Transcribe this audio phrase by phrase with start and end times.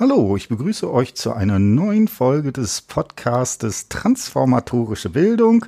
[0.00, 5.66] Hallo, ich begrüße euch zu einer neuen Folge des Podcastes Transformatorische Bildung.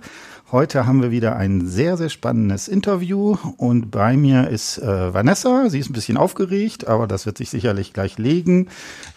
[0.52, 5.68] Heute haben wir wieder ein sehr, sehr spannendes Interview und bei mir ist äh, Vanessa.
[5.68, 8.68] Sie ist ein bisschen aufgeregt, aber das wird sich sicherlich gleich legen,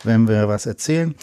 [0.04, 1.14] wenn wir was erzählen.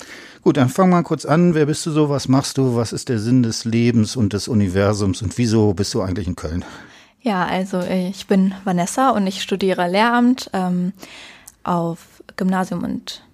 [0.43, 1.55] Gut, dann fang mal kurz an.
[1.55, 2.09] Wer bist du so?
[2.09, 2.77] Was machst du?
[2.77, 6.37] Was ist der Sinn des Lebens und des Universums und wieso bist du eigentlich in
[6.37, 6.65] Köln?
[7.23, 10.93] Ja, also ich bin Vanessa und ich studiere Lehramt ähm,
[11.65, 13.25] auf Gymnasium und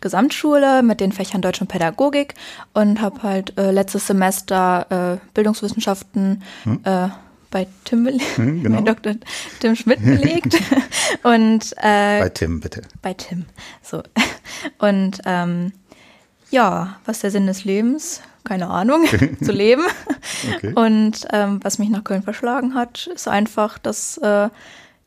[0.00, 2.34] Gesamtschule mit den Fächern Deutsch und Pädagogik
[2.72, 6.80] und habe halt äh, letztes Semester äh, Bildungswissenschaften hm.
[6.84, 7.08] äh,
[7.50, 8.80] bei Tim, hm, genau.
[8.80, 9.14] bei Dr.
[9.60, 10.54] Tim Schmidt belegt.
[11.22, 12.82] und äh, bei Tim, bitte.
[13.02, 13.46] Bei Tim.
[13.82, 14.02] So.
[14.78, 15.72] Und ähm,
[16.50, 18.20] ja, was der Sinn des Lebens?
[18.44, 19.04] Keine Ahnung,
[19.42, 19.82] zu leben.
[20.56, 20.72] Okay.
[20.74, 24.48] Und ähm, was mich nach Köln verschlagen hat, ist einfach das, äh,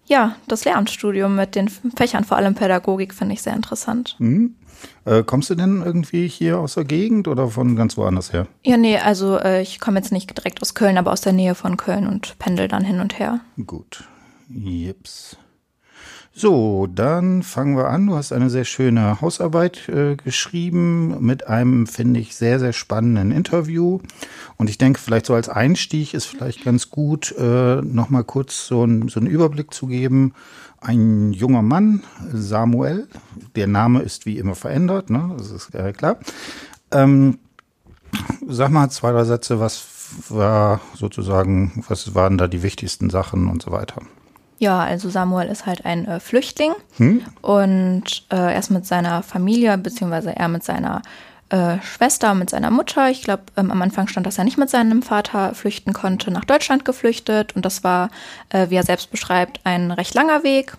[0.05, 4.15] ja, das Lehramtsstudium mit den Fächern, vor allem Pädagogik, finde ich sehr interessant.
[4.19, 4.55] Mhm.
[5.05, 8.47] Äh, kommst du denn irgendwie hier aus der Gegend oder von ganz woanders her?
[8.63, 11.55] Ja, nee, also äh, ich komme jetzt nicht direkt aus Köln, aber aus der Nähe
[11.55, 13.41] von Köln und pendel dann hin und her.
[13.65, 14.03] Gut.
[14.49, 15.37] Jips.
[16.35, 18.07] So, dann fangen wir an.
[18.07, 23.31] Du hast eine sehr schöne Hausarbeit äh, geschrieben mit einem, finde ich, sehr, sehr spannenden
[23.31, 23.99] Interview.
[24.57, 28.83] Und ich denke, vielleicht so als Einstieg ist vielleicht ganz gut, äh, nochmal kurz so,
[28.83, 30.33] ein, so einen Überblick zu geben.
[30.83, 32.03] Ein junger Mann,
[32.33, 33.07] Samuel,
[33.55, 35.33] der Name ist wie immer verändert, ne?
[35.37, 36.17] das ist äh, klar.
[36.91, 37.39] Ähm,
[38.47, 39.85] sag mal zwei, drei Sätze, was
[40.29, 44.01] war sozusagen, was waren da die wichtigsten Sachen und so weiter?
[44.59, 47.21] Ja, also Samuel ist halt ein äh, Flüchtling hm?
[47.41, 51.01] und äh, er ist mit seiner Familie, beziehungsweise er mit seiner äh,
[51.81, 55.03] Schwester, mit seiner Mutter, ich glaube, ähm, am Anfang stand, dass er nicht mit seinem
[55.03, 58.09] Vater flüchten konnte, nach Deutschland geflüchtet und das war,
[58.49, 60.73] äh, wie er selbst beschreibt, ein recht langer Weg.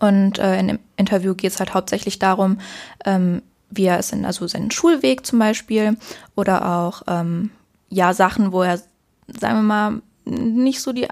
[0.00, 2.58] Und äh, in dem Interview geht es halt hauptsächlich darum,
[3.04, 5.98] ähm, wie er es in, also seinen Schulweg zum Beispiel
[6.34, 7.50] oder auch ähm,
[7.90, 8.78] ja Sachen, wo er,
[9.26, 11.08] sagen wir mal, nicht so die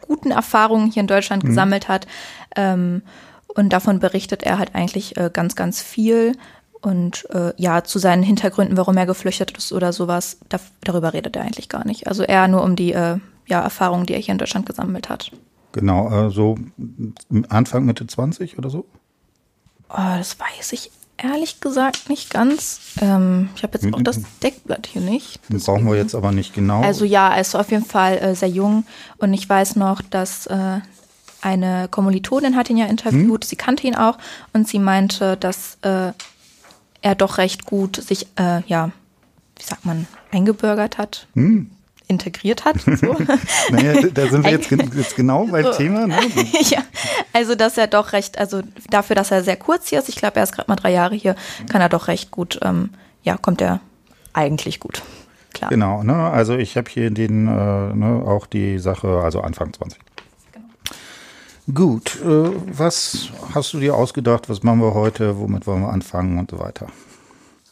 [0.00, 1.48] guten Erfahrungen hier in Deutschland mhm.
[1.48, 2.06] gesammelt hat.
[2.54, 3.02] Ähm,
[3.48, 6.36] und davon berichtet er halt eigentlich äh, ganz, ganz viel.
[6.82, 11.36] Und äh, ja, zu seinen Hintergründen, warum er geflüchtet ist oder sowas, da, darüber redet
[11.36, 12.08] er eigentlich gar nicht.
[12.08, 15.30] Also eher nur um die äh, ja, Erfahrungen, die er hier in Deutschland gesammelt hat.
[15.72, 16.56] Genau, äh, so
[17.48, 18.84] Anfang, Mitte 20 oder so?
[19.88, 20.90] Oh, das weiß ich
[21.22, 22.80] ehrlich gesagt nicht ganz.
[23.00, 25.40] Ähm, ich habe jetzt auch das Deckblatt hier nicht.
[25.48, 26.82] Das brauchen wir jetzt aber nicht genau.
[26.82, 28.84] Also ja, er ist auf jeden Fall äh, sehr jung
[29.18, 30.80] und ich weiß noch, dass äh,
[31.40, 33.48] eine Kommilitonin hat ihn ja interviewt, hm?
[33.48, 34.18] sie kannte ihn auch
[34.52, 36.12] und sie meinte, dass äh,
[37.02, 38.90] er doch recht gut sich, äh, ja,
[39.56, 41.26] wie sagt man, eingebürgert hat.
[41.34, 41.70] Hm
[42.12, 42.76] integriert hat.
[43.02, 43.16] So.
[43.70, 45.72] naja, da sind wir jetzt, jetzt genau beim so.
[45.72, 46.06] Thema.
[46.06, 46.16] Ne?
[46.70, 46.82] ja,
[47.32, 50.36] also dass er doch recht, also dafür, dass er sehr kurz hier ist, ich glaube,
[50.36, 51.34] er ist gerade mal drei Jahre hier,
[51.70, 52.90] kann er doch recht gut, ähm,
[53.22, 53.80] ja, kommt er
[54.34, 55.02] eigentlich gut.
[55.54, 55.70] Klar.
[55.70, 56.14] Genau, ne?
[56.14, 59.98] also ich habe hier den, äh, ne, auch die Sache, also Anfang 20.
[61.72, 64.48] Gut, äh, was hast du dir ausgedacht?
[64.48, 65.38] Was machen wir heute?
[65.38, 66.88] Womit wollen wir anfangen und so weiter?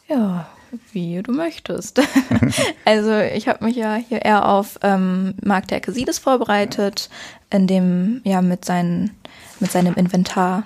[0.06, 0.48] Ja,
[0.92, 2.00] wie du möchtest.
[2.84, 7.10] also ich habe mich ja hier eher auf ähm, Mark der Akkesides vorbereitet,
[7.50, 9.10] in dem ja mit, seinen,
[9.58, 10.62] mit seinem Inventar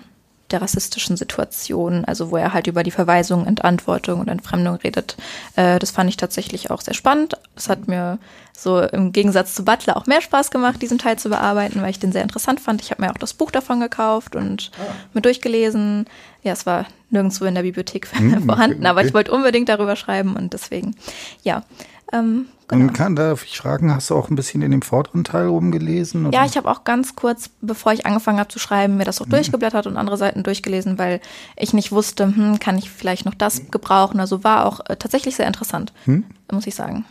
[0.51, 5.17] der rassistischen Situation, also wo er halt über die Verweisung, Entantwortung und Entfremdung redet.
[5.57, 7.35] Äh, das fand ich tatsächlich auch sehr spannend.
[7.55, 8.19] Das hat mir
[8.53, 11.99] so im Gegensatz zu Butler auch mehr Spaß gemacht, diesen Teil zu bearbeiten, weil ich
[11.99, 12.83] den sehr interessant fand.
[12.83, 14.93] Ich habe mir auch das Buch davon gekauft und ah.
[15.13, 16.07] mit durchgelesen.
[16.43, 18.89] Ja, es war nirgendwo in der Bibliothek hm, vorhanden, okay.
[18.89, 20.95] aber ich wollte unbedingt darüber schreiben und deswegen,
[21.43, 21.63] ja.
[22.13, 22.47] Ähm,
[22.79, 22.89] genau.
[22.89, 26.27] Und kann, darf ich fragen, hast du auch ein bisschen in dem vorderen Teil rumgelesen?
[26.27, 26.39] Oder?
[26.39, 29.27] Ja, ich habe auch ganz kurz, bevor ich angefangen habe zu schreiben, mir das auch
[29.27, 29.31] mhm.
[29.31, 31.21] durchgeblättert und andere Seiten durchgelesen, weil
[31.57, 34.21] ich nicht wusste, hm, kann ich vielleicht noch das gebrauchen.
[34.21, 36.25] Also war auch äh, tatsächlich sehr interessant, hm?
[36.51, 37.05] muss ich sagen.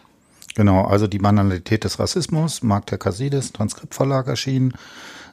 [0.56, 4.74] Genau, also die Banalität des Rassismus, Mark der Casides, Transkriptverlag erschienen.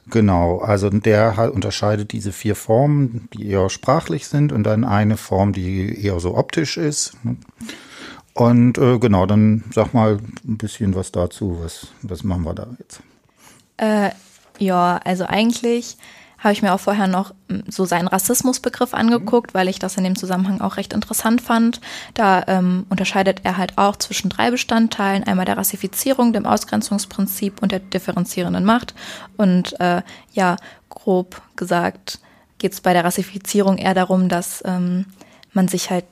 [0.09, 5.53] Genau, also der unterscheidet diese vier Formen, die eher sprachlich sind und dann eine Form,
[5.53, 7.13] die eher so optisch ist.
[8.33, 11.59] Und äh, genau, dann sag mal ein bisschen was dazu.
[11.61, 13.01] Was, was machen wir da jetzt?
[13.77, 14.11] Äh,
[14.57, 15.97] ja, also eigentlich
[16.41, 20.03] habe ich mir auch vorher noch hm, so seinen Rassismusbegriff angeguckt, weil ich das in
[20.03, 21.81] dem Zusammenhang auch recht interessant fand.
[22.13, 27.71] Da ähm, unterscheidet er halt auch zwischen drei Bestandteilen, einmal der Rassifizierung, dem Ausgrenzungsprinzip und
[27.71, 28.95] der differenzierenden Macht.
[29.37, 30.01] Und äh,
[30.33, 30.55] ja,
[30.89, 32.19] grob gesagt
[32.57, 35.05] geht es bei der Rassifizierung eher darum, dass ähm,
[35.53, 36.05] man sich halt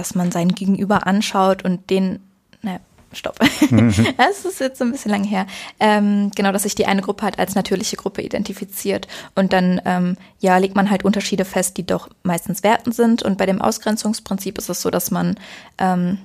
[0.00, 2.20] dass man seinen Gegenüber anschaut und den,
[2.62, 2.80] na,
[3.12, 3.38] stopp.
[4.16, 5.46] das ist jetzt so ein bisschen lang her.
[5.78, 9.08] Ähm, genau, dass sich die eine Gruppe halt als natürliche Gruppe identifiziert.
[9.34, 13.22] Und dann, ähm, ja, legt man halt Unterschiede fest, die doch meistens werten sind.
[13.22, 15.36] Und bei dem Ausgrenzungsprinzip ist es so, dass man,
[15.76, 16.16] ähm,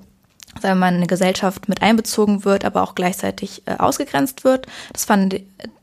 [0.62, 4.68] sagen wir mal, eine Gesellschaft mit einbezogen wird, aber auch gleichzeitig äh, ausgegrenzt wird.
[4.94, 5.42] Das fand,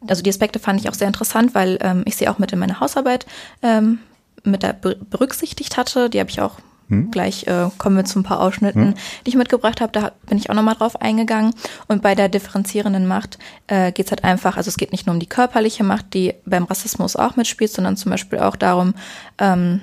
[0.09, 2.59] also die Aspekte fand ich auch sehr interessant, weil ähm, ich sie auch mit in
[2.59, 3.27] meiner Hausarbeit
[3.61, 3.99] ähm,
[4.45, 6.09] mit der berücksichtigt hatte.
[6.09, 6.59] Die habe ich auch
[6.93, 7.11] hm?
[7.11, 8.95] Gleich äh, kommen wir zu ein paar Ausschnitten, hm?
[9.25, 9.93] die ich mitgebracht habe.
[9.93, 11.55] Da bin ich auch nochmal drauf eingegangen.
[11.89, 15.15] Und bei der differenzierenden Macht äh, geht es halt einfach, also es geht nicht nur
[15.15, 18.93] um die körperliche Macht, die beim Rassismus auch mitspielt, sondern zum Beispiel auch darum,
[19.39, 19.81] ähm,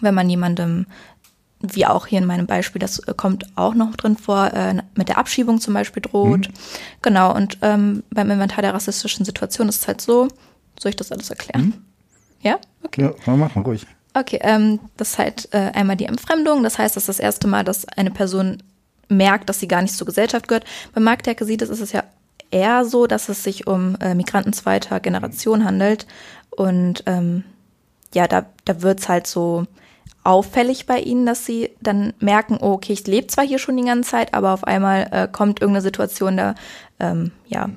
[0.00, 0.86] wenn man jemandem
[1.60, 5.08] wie auch hier in meinem Beispiel, das äh, kommt auch noch drin vor, äh, mit
[5.08, 6.48] der Abschiebung zum Beispiel droht.
[6.48, 6.54] Mhm.
[7.02, 10.28] Genau, und ähm, beim Inventar der rassistischen Situation ist es halt so,
[10.78, 11.62] soll ich das alles erklären?
[11.62, 11.74] Mhm.
[12.40, 12.58] Ja?
[12.84, 13.10] Okay.
[13.26, 13.86] Ja, mach mal ruhig.
[14.16, 16.62] Okay, ähm, das ist halt äh, einmal die Entfremdung.
[16.62, 18.62] Das heißt, das ist das erste Mal, dass eine Person
[19.08, 20.64] merkt, dass sie gar nicht zur Gesellschaft gehört.
[20.94, 22.02] Bei Marktwerke sieht es, ist es ja
[22.50, 26.06] eher so, dass es sich um äh, Migranten zweiter Generation handelt.
[26.48, 27.44] Und ähm,
[28.14, 29.66] ja, da, da wird's halt so
[30.24, 33.84] auffällig bei ihnen, dass sie dann merken, oh, okay, ich lebe zwar hier schon die
[33.84, 36.54] ganze Zeit, aber auf einmal äh, kommt irgendeine Situation, da
[37.00, 37.68] ähm, ja,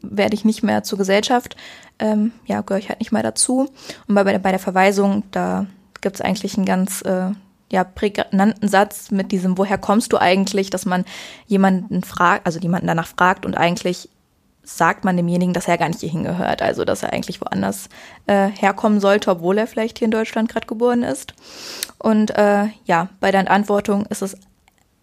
[0.00, 1.54] werde ich nicht mehr zur Gesellschaft,
[1.98, 3.70] ähm, ja, gehöre ich halt nicht mehr dazu.
[4.08, 5.66] Und bei, bei der Verweisung, da
[6.02, 7.30] gibt es eigentlich einen ganz äh,
[7.70, 11.06] ja, prägnanten Satz mit diesem, woher kommst du eigentlich, dass man
[11.46, 14.10] jemanden fragt, also jemanden danach fragt und eigentlich
[14.62, 17.88] sagt man demjenigen, dass er gar nicht hierhin gehört, also dass er eigentlich woanders
[18.26, 21.34] äh, herkommen sollte, obwohl er vielleicht hier in Deutschland gerade geboren ist.
[21.98, 24.36] Und äh, ja, bei der Entantwortung ist es,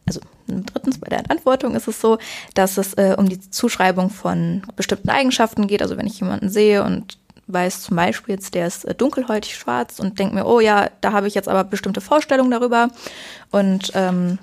[0.05, 2.19] also drittens bei der Entantwortung ist es so,
[2.53, 5.81] dass es äh, um die Zuschreibung von bestimmten Eigenschaften geht.
[5.81, 7.17] Also wenn ich jemanden sehe und
[7.51, 11.11] weiß zum Beispiel jetzt, der ist äh, dunkelhäutig schwarz und denke mir, oh ja, da
[11.11, 12.89] habe ich jetzt aber bestimmte Vorstellungen darüber
[13.51, 14.39] und ähm,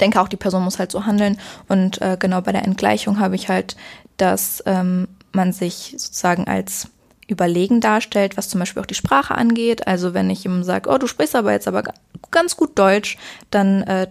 [0.00, 1.38] denke auch, die Person muss halt so handeln.
[1.68, 3.76] Und äh, genau bei der Entgleichung habe ich halt,
[4.16, 6.88] dass ähm, man sich sozusagen als
[7.28, 9.86] überlegen darstellt, was zum Beispiel auch die Sprache angeht.
[9.86, 11.82] Also wenn ich ihm sage, oh, du sprichst aber jetzt aber
[12.30, 13.18] ganz gut Deutsch,
[13.50, 14.08] dann äh,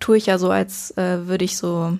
[0.00, 1.98] tue ich ja so, als äh, würde ich so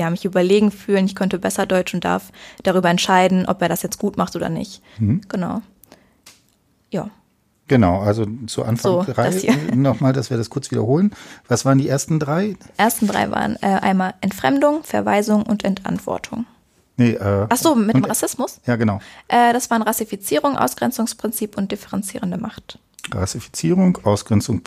[0.00, 2.32] ja, mich überlegen fühlen, ich könnte besser Deutsch und darf
[2.62, 4.82] darüber entscheiden, ob er das jetzt gut macht oder nicht.
[4.98, 5.20] Mhm.
[5.28, 5.60] Genau.
[6.90, 7.10] Ja.
[7.68, 9.30] Genau, also zu Anfang so, drei
[9.74, 11.12] nochmal, dass wir das kurz wiederholen.
[11.46, 12.56] Was waren die ersten drei?
[12.78, 16.46] ersten drei waren äh, einmal Entfremdung, Verweisung und Entantwortung.
[16.96, 18.60] Nee, äh, Ach so, mit dem Rassismus?
[18.66, 19.00] Ja, genau.
[19.28, 22.78] Äh, das waren Rassifizierung, Ausgrenzungsprinzip und differenzierende Macht.
[23.12, 24.62] Rassifizierung, Ausgrenzung,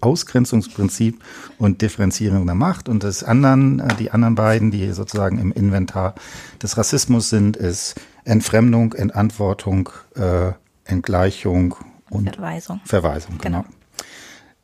[0.00, 1.22] Ausgrenzungsprinzip
[1.58, 2.88] und differenzierende Macht.
[2.88, 6.14] Und das anderen, äh, die anderen beiden, die sozusagen im Inventar
[6.62, 7.94] des Rassismus sind, ist
[8.24, 10.52] Entfremdung, Entantwortung, äh,
[10.84, 11.76] Entgleichung
[12.10, 12.80] und Verweisung.
[12.84, 13.62] Verweisung, genau.
[13.62, 13.74] genau.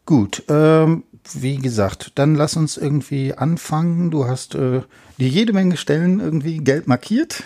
[0.05, 1.05] Gut, ähm,
[1.35, 4.11] wie gesagt, dann lass uns irgendwie anfangen.
[4.11, 4.83] Du hast äh,
[5.19, 7.45] dir jede Menge Stellen irgendwie gelb markiert.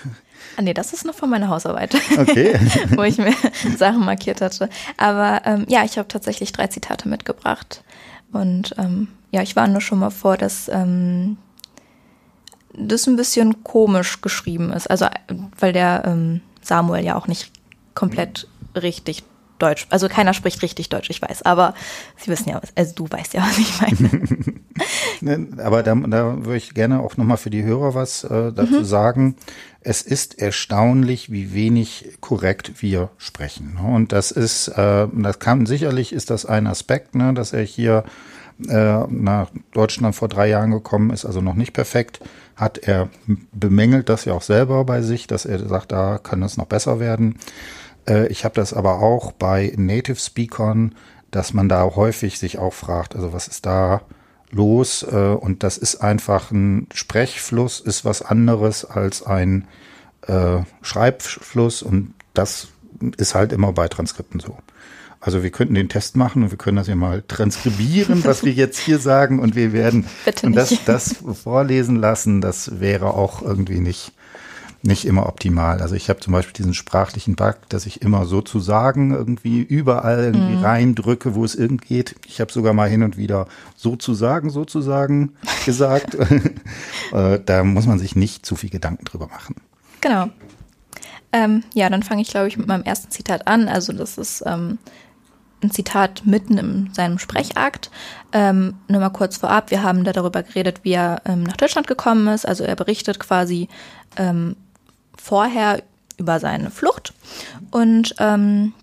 [0.57, 1.95] Ah, nee, das ist noch von meiner Hausarbeit.
[2.17, 2.59] Okay.
[2.97, 3.35] wo ich mir
[3.77, 4.69] Sachen markiert hatte.
[4.97, 7.83] Aber ähm, ja, ich habe tatsächlich drei Zitate mitgebracht.
[8.33, 11.37] Und ähm, ja, ich warne nur schon mal vor, dass ähm,
[12.73, 14.89] das ein bisschen komisch geschrieben ist.
[14.89, 15.07] Also,
[15.59, 17.51] weil der ähm, Samuel ja auch nicht
[17.95, 19.25] komplett richtig
[19.59, 19.87] Deutsch.
[19.91, 21.43] Also keiner spricht richtig Deutsch, ich weiß.
[21.43, 21.75] Aber
[22.17, 24.11] Sie wissen ja, also du weißt ja, was ich meine.
[25.27, 28.79] Ne, aber da, da würde ich gerne auch nochmal für die Hörer was äh, dazu
[28.79, 28.85] mhm.
[28.85, 29.37] sagen.
[29.81, 33.75] Es ist erstaunlich, wie wenig korrekt wir sprechen.
[33.75, 33.93] Ne?
[33.93, 38.05] Und das ist, äh, das kann sicherlich ist das ein Aspekt, ne, dass er hier
[38.69, 42.21] äh, nach Deutschland vor drei Jahren gekommen ist, also noch nicht perfekt,
[42.55, 43.09] hat er
[43.53, 47.01] bemängelt das ja auch selber bei sich, dass er sagt, da kann es noch besser
[47.01, 47.37] werden.
[48.09, 50.95] Äh, ich habe das aber auch bei Native Speakern,
[51.33, 54.03] dass man da häufig sich auch fragt, also was ist da
[54.51, 55.03] los?
[55.03, 59.67] Äh, und das ist einfach ein Sprechfluss, ist was anderes als ein
[60.23, 62.69] äh, Schreibfluss und das
[63.17, 64.57] ist halt immer bei Transkripten so.
[65.21, 68.53] Also wir könnten den Test machen und wir können das ja mal transkribieren, was wir
[68.53, 70.07] jetzt hier sagen und wir werden
[70.43, 72.41] und das, das vorlesen lassen.
[72.41, 74.13] Das wäre auch irgendwie nicht
[74.87, 75.81] nicht immer optimal.
[75.81, 80.57] Also ich habe zum Beispiel diesen sprachlichen Bug, dass ich immer sozusagen irgendwie überall irgendwie
[80.57, 80.65] mhm.
[80.65, 82.17] reindrücke, wo es irgend geht.
[82.27, 86.17] Ich habe sogar mal hin und wieder sozusagen, sozusagen gesagt.
[87.13, 89.55] Äh, da muss man sich nicht zu viel Gedanken drüber machen.
[90.01, 90.29] Genau.
[91.33, 93.69] Ähm, ja, dann fange ich, glaube ich, mit meinem ersten Zitat an.
[93.69, 94.79] Also das ist ähm,
[95.63, 97.91] ein Zitat mitten in seinem Sprechakt.
[98.33, 101.87] Ähm, nur mal kurz vorab, wir haben da darüber geredet, wie er ähm, nach Deutschland
[101.87, 102.47] gekommen ist.
[102.47, 103.69] Also er berichtet quasi
[104.17, 104.57] ähm,
[105.27, 105.83] vorher
[106.19, 107.13] über seine Flucht.
[107.73, 108.75] Und ähm,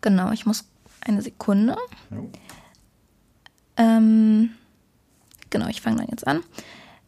[0.00, 0.64] genau, ich muss
[1.00, 1.76] eine Sekunde.
[3.76, 4.50] Ähm,
[5.50, 6.44] genau, ich fange dann jetzt an.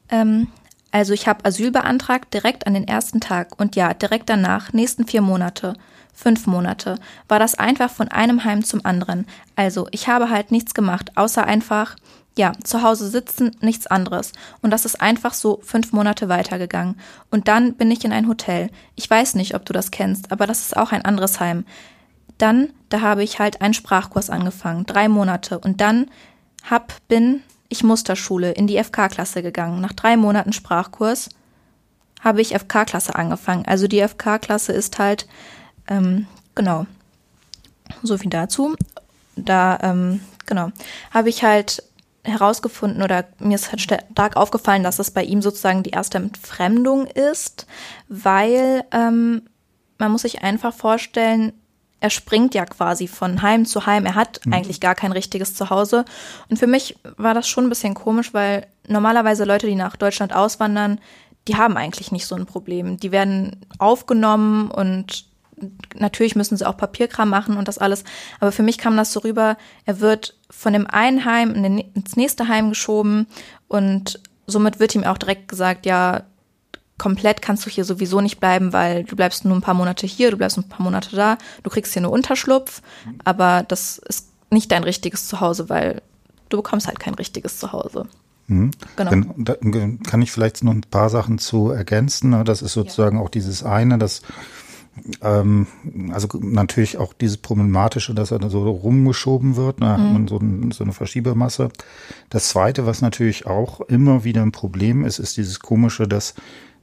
[0.09, 0.49] Ähm,
[0.91, 5.07] also ich habe Asyl beantragt direkt an den ersten Tag und ja, direkt danach, nächsten
[5.07, 5.75] vier Monate,
[6.13, 6.97] fünf Monate,
[7.29, 9.27] war das einfach von einem Heim zum anderen.
[9.55, 11.95] Also ich habe halt nichts gemacht, außer einfach,
[12.39, 14.33] ja, zu Hause sitzen, nichts anderes.
[14.63, 16.99] Und das ist einfach so fünf Monate weitergegangen.
[17.31, 18.71] Und dann bin ich in ein Hotel.
[18.95, 21.65] Ich weiß nicht, ob du das kennst, aber das ist auch ein anderes Heim.
[22.39, 25.59] Dann, da habe ich halt einen Sprachkurs angefangen, drei Monate.
[25.59, 26.11] Und dann
[26.69, 29.81] hab, bin ich Musterschule in die FK-Klasse gegangen.
[29.81, 31.29] Nach drei Monaten Sprachkurs
[32.21, 33.65] habe ich FK-Klasse angefangen.
[33.67, 35.27] Also die FK-Klasse ist halt,
[35.89, 36.87] ähm, genau,
[38.03, 38.75] so viel dazu.
[39.37, 40.71] Da, ähm, genau,
[41.13, 41.83] habe ich halt
[42.25, 47.07] herausgefunden oder mir ist halt stark aufgefallen, dass es bei ihm sozusagen die erste Entfremdung
[47.07, 47.67] ist,
[48.09, 49.43] weil ähm,
[49.99, 51.53] man muss sich einfach vorstellen,
[52.01, 54.07] er springt ja quasi von Heim zu Heim.
[54.07, 54.55] Er hat mhm.
[54.55, 56.07] eigentlich gar kein richtiges Zuhause.
[56.49, 60.35] Und für mich war das schon ein bisschen komisch, weil normalerweise Leute, die nach Deutschland
[60.35, 60.99] auswandern,
[61.47, 62.99] die haben eigentlich nicht so ein Problem.
[62.99, 65.27] Die werden aufgenommen und
[65.95, 68.05] natürlich müssen sie auch Papierkram machen und das alles.
[68.41, 71.55] Aber für mich kam das so rüber, er wird von dem einen Heim
[71.95, 73.27] ins nächste Heim geschoben
[73.69, 76.25] und somit wird ihm auch direkt gesagt, ja,
[76.99, 80.31] komplett kannst du hier sowieso nicht bleiben, weil du bleibst nur ein paar Monate hier,
[80.31, 82.83] du bleibst ein paar Monate da, du kriegst hier nur Unterschlupf,
[83.25, 86.03] aber das ist nicht dein richtiges Zuhause, weil
[86.51, 88.07] du bekommst halt kein richtiges Zuhause.
[88.49, 88.73] Mhm.
[88.97, 89.35] Genau.
[89.39, 92.31] Dann kann ich vielleicht noch ein paar Sachen zu ergänzen.
[92.31, 92.43] Ne?
[92.45, 93.23] Das ist sozusagen ja.
[93.23, 94.23] auch dieses eine, das
[95.23, 95.67] ähm,
[96.13, 100.29] also natürlich auch dieses Problematische, dass er so rumgeschoben wird, ne, mhm.
[100.29, 101.71] so, ein, so, eine Verschiebemasse.
[102.29, 106.35] Das zweite, was natürlich auch immer wieder ein Problem ist, ist dieses komische, dass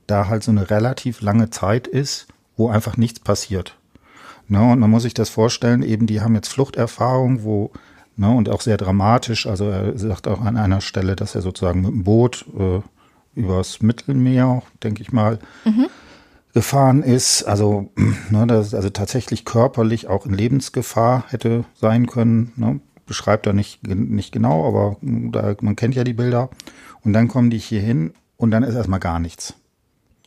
[0.07, 3.77] da halt so eine relativ lange Zeit ist, wo einfach nichts passiert.
[4.47, 7.71] Ne, und man muss sich das vorstellen, eben die haben jetzt Fluchterfahrung, wo,
[8.15, 11.81] ne, und auch sehr dramatisch, also er sagt auch an einer Stelle, dass er sozusagen
[11.81, 12.79] mit dem Boot äh,
[13.37, 15.87] übers Mittelmeer, denke ich mal, mhm.
[16.53, 17.43] Gefahren ist.
[17.43, 17.91] Also,
[18.29, 22.53] ne, das, also tatsächlich körperlich auch in Lebensgefahr hätte sein können.
[22.55, 26.49] Ne, beschreibt er nicht, nicht genau, aber da, man kennt ja die Bilder.
[27.03, 29.55] Und dann kommen die hier hin und dann ist erstmal gar nichts.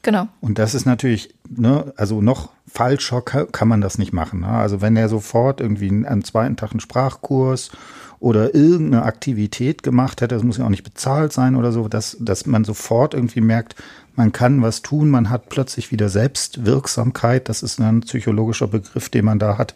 [0.02, 0.28] Genau.
[0.40, 4.40] Und das ist natürlich, ne, also noch falscher kann man das nicht machen.
[4.40, 4.48] Ne?
[4.48, 7.70] Also wenn er sofort irgendwie am zweiten Tag einen Sprachkurs
[8.18, 12.16] oder irgendeine Aktivität gemacht hätte, das muss ja auch nicht bezahlt sein oder so, dass,
[12.18, 13.74] dass man sofort irgendwie merkt,
[14.20, 19.24] man kann was tun, man hat plötzlich wieder Selbstwirksamkeit, das ist ein psychologischer Begriff, den
[19.24, 19.74] man da hat.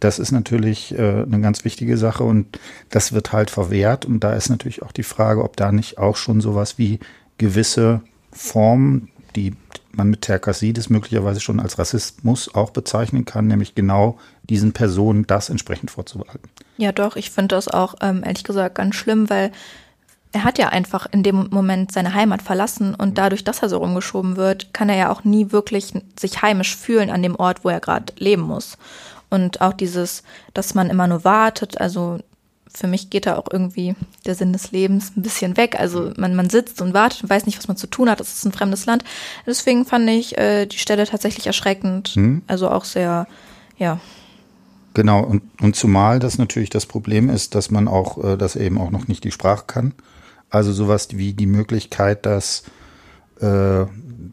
[0.00, 4.06] Das ist natürlich äh, eine ganz wichtige Sache und das wird halt verwehrt.
[4.06, 7.00] Und da ist natürlich auch die Frage, ob da nicht auch schon sowas wie
[7.36, 8.00] gewisse
[8.32, 9.54] Formen die
[9.92, 15.50] man mit Terkassidis möglicherweise schon als Rassismus auch bezeichnen kann, nämlich genau diesen Personen das
[15.50, 16.48] entsprechend vorzubehalten.
[16.78, 19.52] Ja, doch, ich finde das auch ähm, ehrlich gesagt ganz schlimm, weil
[20.32, 23.78] er hat ja einfach in dem Moment seine Heimat verlassen und dadurch, dass er so
[23.78, 27.68] rumgeschoben wird, kann er ja auch nie wirklich sich heimisch fühlen an dem Ort, wo
[27.68, 28.78] er gerade leben muss.
[29.28, 30.22] Und auch dieses,
[30.54, 32.18] dass man immer nur wartet, also
[32.72, 33.94] für mich geht da auch irgendwie
[34.26, 35.76] der Sinn des Lebens ein bisschen weg.
[35.78, 38.20] Also man, man sitzt und wartet und weiß nicht, was man zu tun hat.
[38.20, 39.04] Das ist ein fremdes Land.
[39.46, 42.10] Deswegen fand ich äh, die Stelle tatsächlich erschreckend.
[42.10, 42.42] Hm.
[42.46, 43.26] Also auch sehr,
[43.76, 43.98] ja.
[44.94, 48.62] Genau, und, und zumal das natürlich das Problem ist, dass man auch, äh, dass er
[48.62, 49.92] eben auch noch nicht die Sprache kann.
[50.50, 52.64] Also sowas wie die Möglichkeit, das
[53.40, 53.86] äh,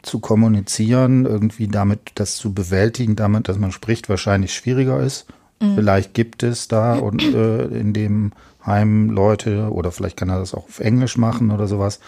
[0.04, 5.28] zu kommunizieren, irgendwie damit das zu bewältigen, damit, dass man spricht, wahrscheinlich schwieriger ist.
[5.60, 5.76] Mhm.
[5.76, 8.32] Vielleicht gibt es da und äh, in dem
[8.66, 12.00] Heim Leute oder vielleicht kann er das auch auf Englisch machen oder sowas.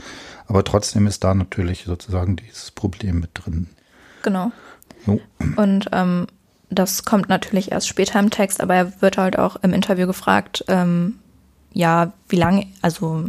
[0.48, 3.68] Aber trotzdem ist da natürlich sozusagen dieses Problem mit drin.
[4.24, 4.52] Genau.
[5.06, 5.22] Jo.
[5.56, 6.28] Und ähm,
[6.70, 10.66] das kommt natürlich erst später im Text, aber er wird halt auch im Interview gefragt,
[10.68, 11.16] ähm,
[11.72, 13.26] ja, wie lange, also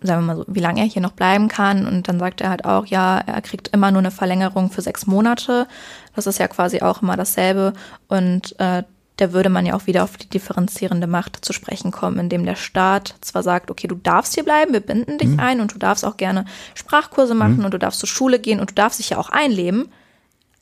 [0.00, 1.86] sagen wir mal so, wie lange er hier noch bleiben kann.
[1.86, 5.06] Und dann sagt er halt auch, ja, er kriegt immer nur eine Verlängerung für sechs
[5.06, 5.66] Monate.
[6.14, 7.72] Das ist ja quasi auch immer dasselbe.
[8.08, 8.84] Und äh,
[9.18, 12.54] da würde man ja auch wieder auf die differenzierende Macht zu sprechen kommen, indem der
[12.54, 15.40] Staat zwar sagt, okay, du darfst hier bleiben, wir binden dich mhm.
[15.40, 17.64] ein und du darfst auch gerne Sprachkurse machen mhm.
[17.64, 19.88] und du darfst zur Schule gehen und du darfst dich ja auch einleben,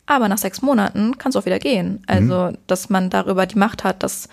[0.07, 2.03] aber nach sechs Monaten kann es auch wieder gehen.
[2.07, 2.59] Also, mhm.
[2.67, 4.29] dass man darüber die Macht hat, dass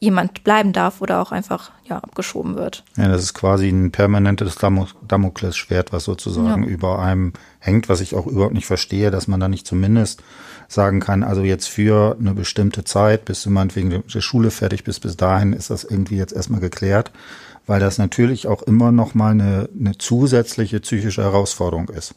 [0.00, 2.84] jemand bleiben darf oder auch einfach ja, abgeschoben wird.
[2.96, 6.68] Ja, das ist quasi ein permanentes Damoklesschwert, was sozusagen ja.
[6.68, 10.22] über einem hängt, was ich auch überhaupt nicht verstehe, dass man da nicht zumindest
[10.68, 15.00] sagen kann, also jetzt für eine bestimmte Zeit, bis du meinetwegen der Schule fertig bist,
[15.00, 17.10] bis dahin ist das irgendwie jetzt erstmal geklärt,
[17.66, 22.14] weil das natürlich auch immer noch mal eine, eine zusätzliche psychische Herausforderung ist.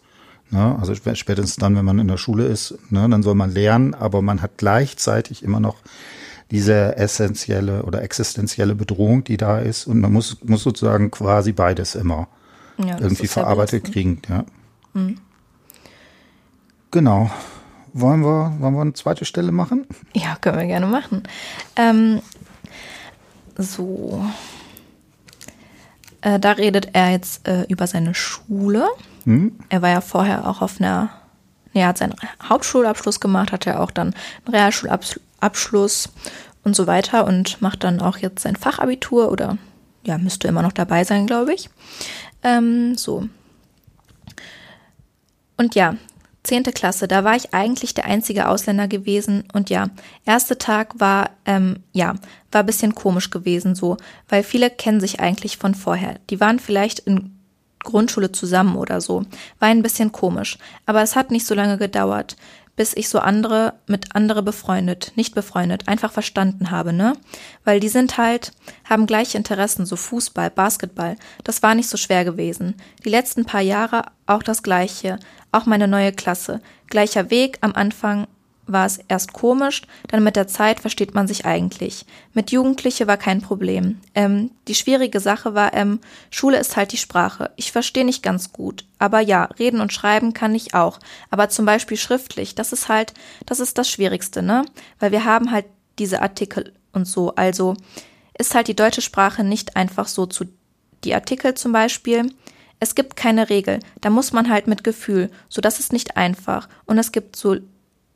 [0.52, 0.78] Ne?
[0.80, 4.22] Also spätestens dann, wenn man in der Schule ist, ne, dann soll man lernen, aber
[4.22, 5.78] man hat gleichzeitig immer noch
[6.52, 11.96] diese essentielle oder existenzielle Bedrohung, die da ist und man muss, muss sozusagen quasi beides
[11.96, 12.28] immer
[12.78, 14.22] ja, irgendwie verarbeitet kriegen.
[14.28, 14.46] Ja.
[14.94, 15.18] Mhm.
[16.92, 17.32] Genau.
[17.94, 19.86] Wollen wir, wollen wir eine zweite Stelle machen?
[20.14, 21.24] Ja, können wir gerne machen.
[21.76, 22.22] Ähm,
[23.58, 24.26] so.
[26.22, 28.88] Äh, da redet er jetzt äh, über seine Schule.
[29.24, 29.58] Hm?
[29.70, 31.10] Er war ja vorher auch auf einer,
[31.74, 34.14] nee, er hat seinen Hauptschulabschluss gemacht, hat ja auch dann
[34.46, 35.22] einen Realschulabschluss
[36.64, 39.58] und so weiter und macht dann auch jetzt sein Fachabitur oder
[40.04, 41.70] ja, müsste immer noch dabei sein, glaube ich.
[42.44, 43.28] Ähm, so.
[45.58, 45.96] Und ja,
[46.44, 49.90] zehnte Klasse, da war ich eigentlich der einzige Ausländer gewesen und ja,
[50.26, 52.16] erste Tag war, ähm, ja,
[52.52, 56.16] war ein bisschen komisch gewesen so, weil viele kennen sich eigentlich von vorher.
[56.30, 57.38] Die waren vielleicht in
[57.84, 59.24] Grundschule zusammen oder so.
[59.60, 62.36] War ein bisschen komisch, aber es hat nicht so lange gedauert
[62.82, 67.14] bis ich so andere mit andere befreundet, nicht befreundet, einfach verstanden habe, ne?
[67.64, 68.54] Weil die sind halt,
[68.90, 71.16] haben gleiche Interessen, so Fußball, Basketball.
[71.44, 72.74] Das war nicht so schwer gewesen.
[73.06, 75.20] Die letzten paar Jahre auch das gleiche,
[75.52, 76.60] auch meine neue Klasse.
[76.88, 78.26] Gleicher Weg, am Anfang
[78.72, 82.06] war es erst komisch, dann mit der Zeit versteht man sich eigentlich.
[82.34, 84.00] Mit Jugendliche war kein Problem.
[84.16, 86.00] Ähm, die schwierige Sache war, ähm,
[86.30, 87.52] Schule ist halt die Sprache.
[87.56, 88.86] Ich verstehe nicht ganz gut.
[89.00, 91.00] Aber ja, reden und schreiben kann ich auch.
[91.30, 93.14] Aber zum Beispiel schriftlich, das ist halt,
[93.46, 94.66] das ist das Schwierigste, ne?
[95.00, 95.66] Weil wir haben halt
[96.00, 97.36] diese Artikel und so.
[97.36, 97.76] Also
[98.38, 100.46] ist halt die deutsche Sprache nicht einfach so zu
[101.04, 102.34] die Artikel zum Beispiel.
[102.80, 103.80] Es gibt keine Regel.
[104.02, 105.30] Da muss man halt mit Gefühl.
[105.50, 106.68] So, das ist nicht einfach.
[106.86, 107.58] Und es gibt so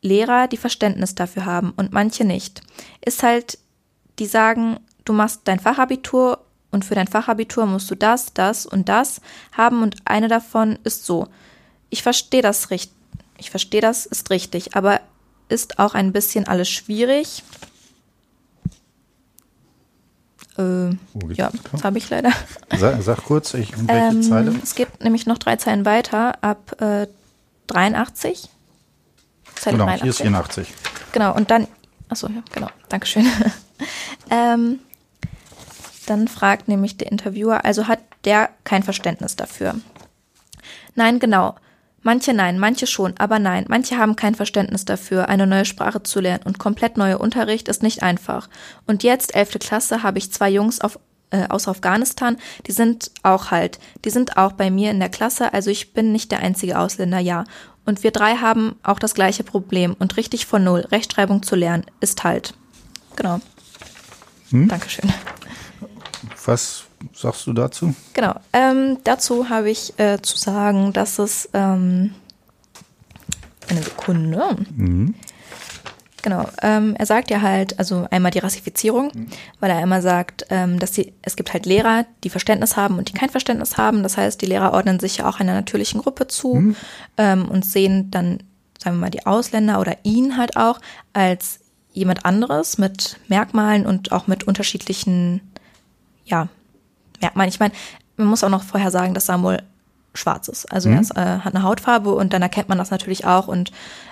[0.06, 2.62] Lehrer, die Verständnis dafür haben und manche nicht.
[3.04, 3.58] Ist halt,
[4.20, 6.40] die sagen, du machst dein Fachabitur
[6.72, 9.20] und für dein Fachabitur musst du das, das und das
[9.52, 11.28] haben und eine davon ist so.
[11.90, 12.94] Ich verstehe das richtig.
[13.38, 15.02] Ich verstehe das, ist richtig, aber
[15.50, 17.44] ist auch ein bisschen alles schwierig.
[20.58, 20.92] Äh,
[21.34, 22.32] ja, das habe ich leider.
[22.78, 24.56] Sag, sag kurz, ich, welche ähm, Zeile?
[24.64, 27.08] Es geht nämlich noch drei Zeilen weiter, ab äh,
[27.68, 28.50] 83.
[29.64, 30.02] Genau, 83.
[30.02, 30.74] hier ist 84.
[31.12, 31.68] Genau, und dann,
[32.10, 33.26] achso, ja, genau, Dankeschön.
[34.30, 34.80] ähm,
[36.06, 39.76] dann fragt nämlich der Interviewer, also hat der kein Verständnis dafür?
[40.96, 41.56] Nein, genau.
[42.06, 46.20] Manche nein, manche schon, aber nein, manche haben kein Verständnis dafür, eine neue Sprache zu
[46.20, 48.48] lernen und komplett neuer Unterricht ist nicht einfach.
[48.86, 51.00] Und jetzt, elfte Klasse, habe ich zwei Jungs auf,
[51.32, 52.38] äh, aus Afghanistan,
[52.68, 56.12] die sind auch halt, die sind auch bei mir in der Klasse, also ich bin
[56.12, 57.44] nicht der einzige Ausländer, ja.
[57.86, 59.96] Und wir drei haben auch das gleiche Problem.
[59.98, 62.54] Und richtig von Null Rechtschreibung zu lernen, ist halt.
[63.16, 63.40] Genau.
[64.50, 64.68] Hm?
[64.68, 65.12] Dankeschön.
[66.46, 67.96] Was sagst du dazu?
[68.14, 68.36] Genau.
[68.54, 72.14] Ähm, dazu habe ich äh, zu sagen, dass es ähm,
[73.70, 74.58] eine Sekunde.
[74.76, 75.16] Mhm.
[76.26, 76.50] Genau.
[76.64, 79.28] Ähm, er sagt ja halt, also einmal die Rassifizierung, mhm.
[79.60, 83.10] weil er einmal sagt, ähm, dass die, es gibt halt Lehrer, die Verständnis haben und
[83.10, 84.02] die kein Verständnis haben.
[84.02, 86.76] Das heißt, die Lehrer ordnen sich ja auch einer natürlichen Gruppe zu mhm.
[87.20, 88.40] ähm, und sehen dann,
[88.80, 90.80] sagen wir mal, die Ausländer oder ihn halt auch
[91.14, 91.60] als
[91.94, 95.42] jemand anderes mit Merkmalen und auch mit unterschiedlichen,
[96.26, 96.48] ja,
[97.22, 97.50] Merkmalen.
[97.50, 97.76] Ich meine,
[98.18, 99.62] man muss auch noch vorher sagen, dass Samuel
[100.16, 100.72] schwarz ist.
[100.72, 100.96] Also mhm.
[100.96, 103.72] er ist, äh, hat eine Hautfarbe und dann erkennt man das natürlich auch und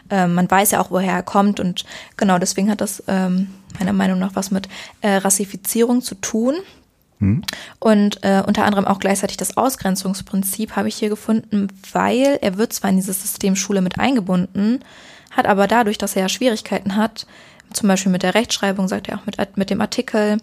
[0.09, 1.85] äh, man weiß ja auch, woher er kommt und
[2.17, 4.69] genau deswegen hat das ähm, meiner Meinung nach was mit
[5.01, 6.55] äh, Rassifizierung zu tun.
[7.19, 7.43] Mhm.
[7.79, 12.73] Und äh, unter anderem auch gleichzeitig das Ausgrenzungsprinzip habe ich hier gefunden, weil er wird
[12.73, 14.79] zwar in dieses System Schule mit eingebunden,
[15.31, 17.25] hat aber dadurch, dass er ja Schwierigkeiten hat,
[17.71, 20.37] zum Beispiel mit der Rechtschreibung, sagt er auch mit, mit dem Artikel,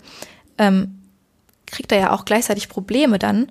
[0.59, 1.01] ähm,
[1.67, 3.51] kriegt er ja auch gleichzeitig Probleme dann,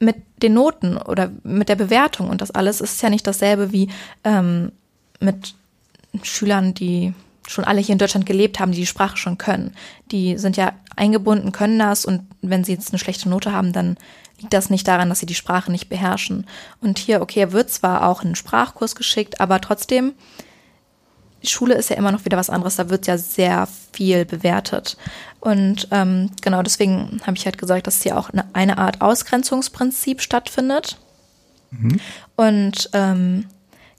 [0.00, 3.90] mit den Noten oder mit der Bewertung und das alles ist ja nicht dasselbe wie
[4.24, 4.72] ähm,
[5.20, 5.54] mit
[6.22, 7.14] Schülern, die
[7.46, 9.74] schon alle hier in Deutschland gelebt haben, die die Sprache schon können.
[10.10, 13.96] Die sind ja eingebunden, können das und wenn sie jetzt eine schlechte Note haben, dann
[14.38, 16.46] liegt das nicht daran, dass sie die Sprache nicht beherrschen.
[16.80, 20.14] Und hier, okay, er wird zwar auch in einen Sprachkurs geschickt, aber trotzdem
[21.48, 24.96] Schule ist ja immer noch wieder was anderes, da wird ja sehr viel bewertet.
[25.40, 30.20] Und ähm, genau deswegen habe ich halt gesagt, dass hier auch eine, eine Art Ausgrenzungsprinzip
[30.20, 30.98] stattfindet.
[31.70, 32.00] Mhm.
[32.36, 33.46] Und ähm,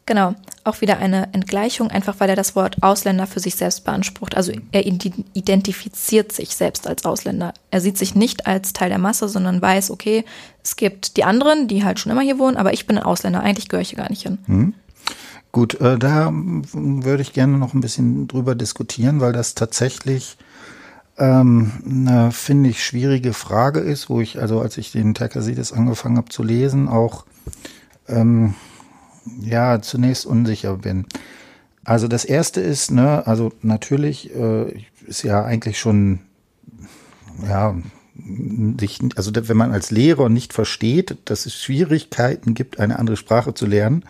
[0.05, 4.37] genau, auch wieder eine Entgleichung, einfach weil er das Wort Ausländer für sich selbst beansprucht.
[4.37, 7.53] Also er identifiziert sich selbst als Ausländer.
[7.71, 10.23] Er sieht sich nicht als Teil der Masse, sondern weiß, okay,
[10.63, 13.41] es gibt die anderen, die halt schon immer hier wohnen, aber ich bin ein Ausländer,
[13.41, 14.37] eigentlich gehöre ich hier gar nicht hin.
[14.45, 14.73] Mhm.
[15.51, 20.37] Gut, äh, da würde ich gerne noch ein bisschen drüber diskutieren, weil das tatsächlich
[21.17, 26.17] ähm, eine, finde ich, schwierige Frage ist, wo ich, also als ich den Terkasides angefangen
[26.17, 27.25] habe zu lesen, auch
[28.07, 28.55] ähm,
[29.41, 31.05] ja zunächst unsicher bin.
[31.83, 36.19] Also das erste ist, ne, also natürlich äh, ist ja eigentlich schon
[37.45, 37.75] ja
[38.79, 43.53] sich, also wenn man als Lehrer nicht versteht, dass es Schwierigkeiten gibt, eine andere Sprache
[43.53, 44.05] zu lernen,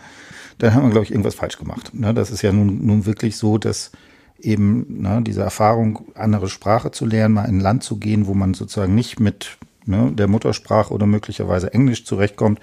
[0.61, 1.91] dann hat man, glaube ich, irgendwas falsch gemacht.
[1.93, 3.91] Ne, das ist ja nun, nun wirklich so, dass
[4.39, 8.35] eben ne, diese Erfahrung, andere Sprache zu lernen, mal in ein Land zu gehen, wo
[8.35, 12.59] man sozusagen nicht mit ne, der Muttersprache oder möglicherweise Englisch zurechtkommt,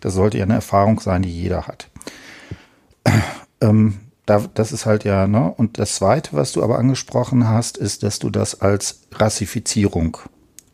[0.00, 1.88] das sollte ja eine Erfahrung sein, die jeder hat.
[3.62, 5.50] Ähm, da, das ist halt ja, ne?
[5.50, 10.18] Und das Zweite, was du aber angesprochen hast, ist, dass du das als Rassifizierung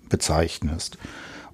[0.08, 0.98] bezeichnest.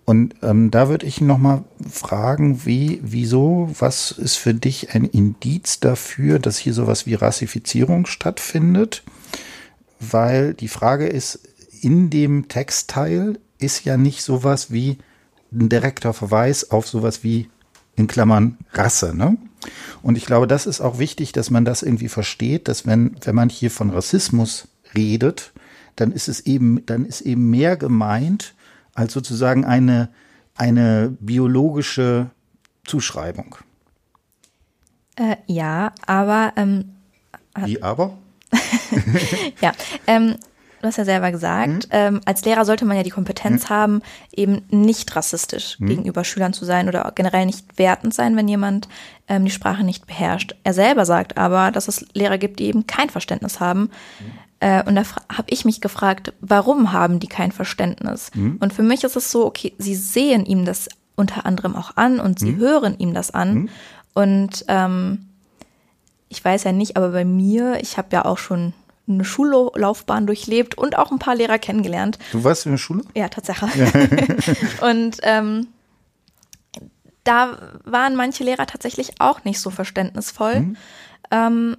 [0.08, 5.04] Und ähm, da würde ich noch mal fragen, wie, wieso, was ist für dich ein
[5.04, 9.02] Indiz dafür, dass hier sowas wie Rassifizierung stattfindet?
[10.00, 11.46] Weil die Frage ist,
[11.82, 14.96] in dem Textteil ist ja nicht sowas wie
[15.52, 17.50] ein direkter Verweis auf sowas wie
[17.94, 19.36] in Klammern Rasse, ne?
[20.00, 23.34] Und ich glaube, das ist auch wichtig, dass man das irgendwie versteht, dass wenn, wenn
[23.34, 25.52] man hier von Rassismus redet,
[25.96, 28.54] dann ist es eben, dann ist eben mehr gemeint
[28.98, 30.08] als sozusagen eine,
[30.56, 32.30] eine biologische
[32.84, 33.56] Zuschreibung.
[35.14, 36.52] Äh, ja, aber.
[36.56, 36.96] Ähm,
[37.64, 38.18] Wie aber?
[39.60, 39.72] ja,
[40.08, 40.36] ähm,
[40.80, 41.90] du hast ja selber gesagt, mhm.
[41.90, 43.74] ähm, als Lehrer sollte man ja die Kompetenz mhm.
[43.74, 44.02] haben,
[44.34, 45.86] eben nicht rassistisch mhm.
[45.86, 48.88] gegenüber Schülern zu sein oder generell nicht wertend sein, wenn jemand
[49.28, 50.56] ähm, die Sprache nicht beherrscht.
[50.64, 53.90] Er selber sagt aber, dass es Lehrer gibt, die eben kein Verständnis haben.
[54.60, 54.68] Mhm.
[54.68, 58.30] Äh, und da habe ich mich gefragt, warum haben die kein Verständnis?
[58.34, 58.56] Mhm.
[58.60, 62.20] Und für mich ist es so, okay, sie sehen ihm das unter anderem auch an
[62.20, 62.58] und sie mhm.
[62.58, 63.70] hören ihm das an.
[64.14, 65.26] Und ähm,
[66.28, 68.72] ich weiß ja nicht, aber bei mir, ich habe ja auch schon
[69.08, 72.18] eine Schullaufbahn durchlebt und auch ein paar Lehrer kennengelernt.
[72.32, 73.02] Du warst in der Schule?
[73.14, 73.72] Ja, tatsächlich.
[74.82, 75.68] Und ähm,
[77.24, 80.60] da waren manche Lehrer tatsächlich auch nicht so verständnisvoll.
[80.60, 80.76] Mhm.
[81.30, 81.76] Ähm,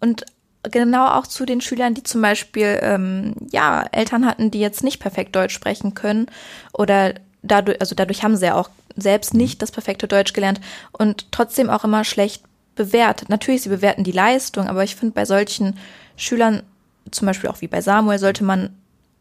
[0.00, 0.26] und
[0.70, 5.00] genau auch zu den Schülern, die zum Beispiel ähm, ja Eltern hatten, die jetzt nicht
[5.00, 6.26] perfekt Deutsch sprechen können
[6.72, 9.40] oder dadurch, also dadurch haben sie ja auch selbst mhm.
[9.40, 10.60] nicht das perfekte Deutsch gelernt
[10.92, 12.42] und trotzdem auch immer schlecht
[12.74, 13.28] bewertet.
[13.28, 15.76] Natürlich, sie bewerten die Leistung, aber ich finde, bei solchen
[16.16, 16.62] Schülern,
[17.10, 18.70] zum Beispiel auch wie bei Samuel, sollte man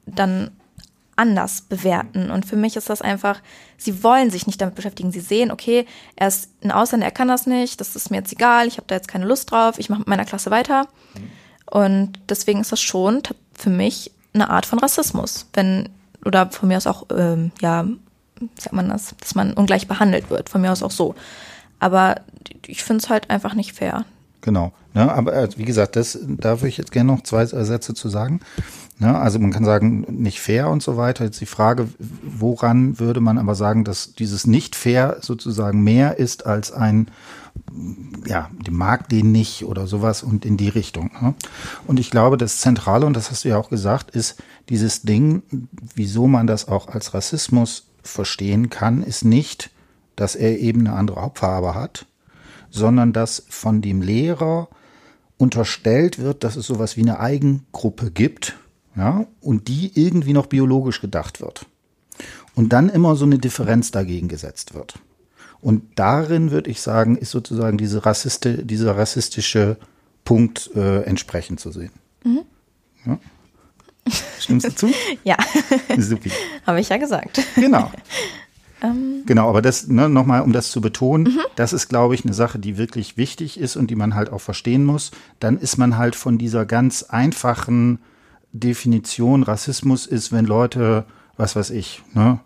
[0.05, 0.51] dann
[1.15, 2.31] anders bewerten.
[2.31, 3.41] Und für mich ist das einfach,
[3.77, 5.11] sie wollen sich nicht damit beschäftigen.
[5.11, 8.33] Sie sehen, okay, er ist ein Ausländer, er kann das nicht, das ist mir jetzt
[8.33, 10.87] egal, ich habe da jetzt keine Lust drauf, ich mache mit meiner Klasse weiter.
[11.69, 13.23] Und deswegen ist das schon
[13.53, 15.47] für mich eine Art von Rassismus.
[15.53, 15.89] Wenn,
[16.25, 17.85] oder von mir aus auch, ähm, ja,
[18.39, 21.15] wie sagt man das, dass man ungleich behandelt wird, von mir aus auch so.
[21.79, 22.21] Aber
[22.67, 24.05] ich finde es halt einfach nicht fair.
[24.41, 24.73] Genau.
[24.93, 28.09] Ja, aber äh, wie gesagt, das, da würde ich jetzt gerne noch zwei Sätze zu
[28.09, 28.41] sagen.
[28.99, 31.25] Ja, also man kann sagen, nicht fair und so weiter.
[31.25, 36.45] Jetzt die Frage, woran würde man aber sagen, dass dieses nicht fair sozusagen mehr ist
[36.45, 37.11] als ein,
[38.25, 41.11] ja, die mag den nicht oder sowas und in die Richtung.
[41.21, 41.33] Ne?
[41.87, 45.43] Und ich glaube, das Zentrale, und das hast du ja auch gesagt, ist dieses Ding,
[45.93, 49.71] wieso man das auch als Rassismus verstehen kann, ist nicht,
[50.15, 52.05] dass er eben eine andere Hauptfarbe hat,
[52.69, 54.69] sondern dass von dem Lehrer
[55.37, 58.55] unterstellt wird, dass es sowas wie eine Eigengruppe gibt,
[58.95, 61.65] ja, und die irgendwie noch biologisch gedacht wird.
[62.55, 64.95] Und dann immer so eine Differenz dagegen gesetzt wird.
[65.59, 69.77] Und darin würde ich sagen, ist sozusagen diese Rassiste, dieser rassistische
[70.23, 71.91] Punkt äh, entsprechend zu sehen.
[72.23, 72.41] Mhm.
[73.05, 73.19] Ja.
[74.39, 74.91] Stimmst du zu?
[75.23, 75.37] ja.
[75.97, 76.29] Super.
[76.65, 77.41] Habe ich ja gesagt.
[77.55, 77.91] Genau.
[78.81, 79.23] Ähm.
[79.25, 81.39] Genau, aber das ne, nochmal, um das zu betonen, mhm.
[81.55, 84.41] das ist, glaube ich, eine Sache, die wirklich wichtig ist und die man halt auch
[84.41, 85.11] verstehen muss.
[85.39, 87.99] Dann ist man halt von dieser ganz einfachen
[88.59, 91.05] Definition Rassismus ist, wenn Leute,
[91.37, 92.39] was weiß ich, ne,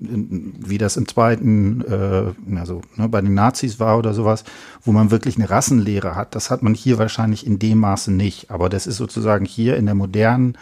[0.00, 4.44] wie das im zweiten, äh, also ne, bei den Nazis war oder sowas,
[4.82, 6.34] wo man wirklich eine Rassenlehre hat.
[6.34, 8.50] Das hat man hier wahrscheinlich in dem Maße nicht.
[8.50, 10.58] Aber das ist sozusagen hier in der modernen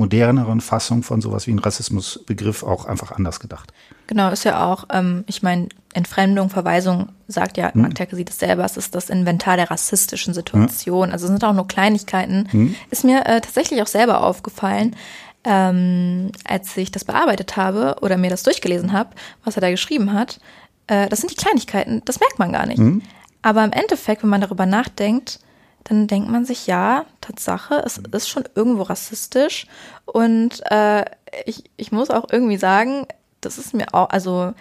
[0.00, 3.70] moderneren Fassung von sowas wie ein Rassismusbegriff auch einfach anders gedacht.
[4.06, 7.82] Genau, ist ja auch, ähm, ich meine, Entfremdung, Verweisung sagt ja, hm.
[7.82, 11.08] Magda sieht es selber, es ist das Inventar der rassistischen Situation.
[11.08, 11.12] Hm.
[11.12, 12.48] Also es sind auch nur Kleinigkeiten.
[12.50, 12.74] Hm.
[12.90, 14.96] Ist mir äh, tatsächlich auch selber aufgefallen,
[15.44, 19.10] ähm, als ich das bearbeitet habe oder mir das durchgelesen habe,
[19.44, 20.38] was er da geschrieben hat.
[20.86, 22.78] Äh, das sind die Kleinigkeiten, das merkt man gar nicht.
[22.78, 23.02] Hm.
[23.42, 25.40] Aber im Endeffekt, wenn man darüber nachdenkt,
[25.84, 29.66] dann denkt man sich, ja, Tatsache, es ist schon irgendwo rassistisch.
[30.04, 31.04] Und äh,
[31.46, 33.06] ich, ich muss auch irgendwie sagen,
[33.40, 34.52] das ist mir auch, also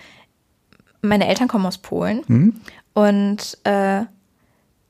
[1.02, 2.62] meine Eltern kommen aus Polen mhm.
[2.94, 4.06] und äh,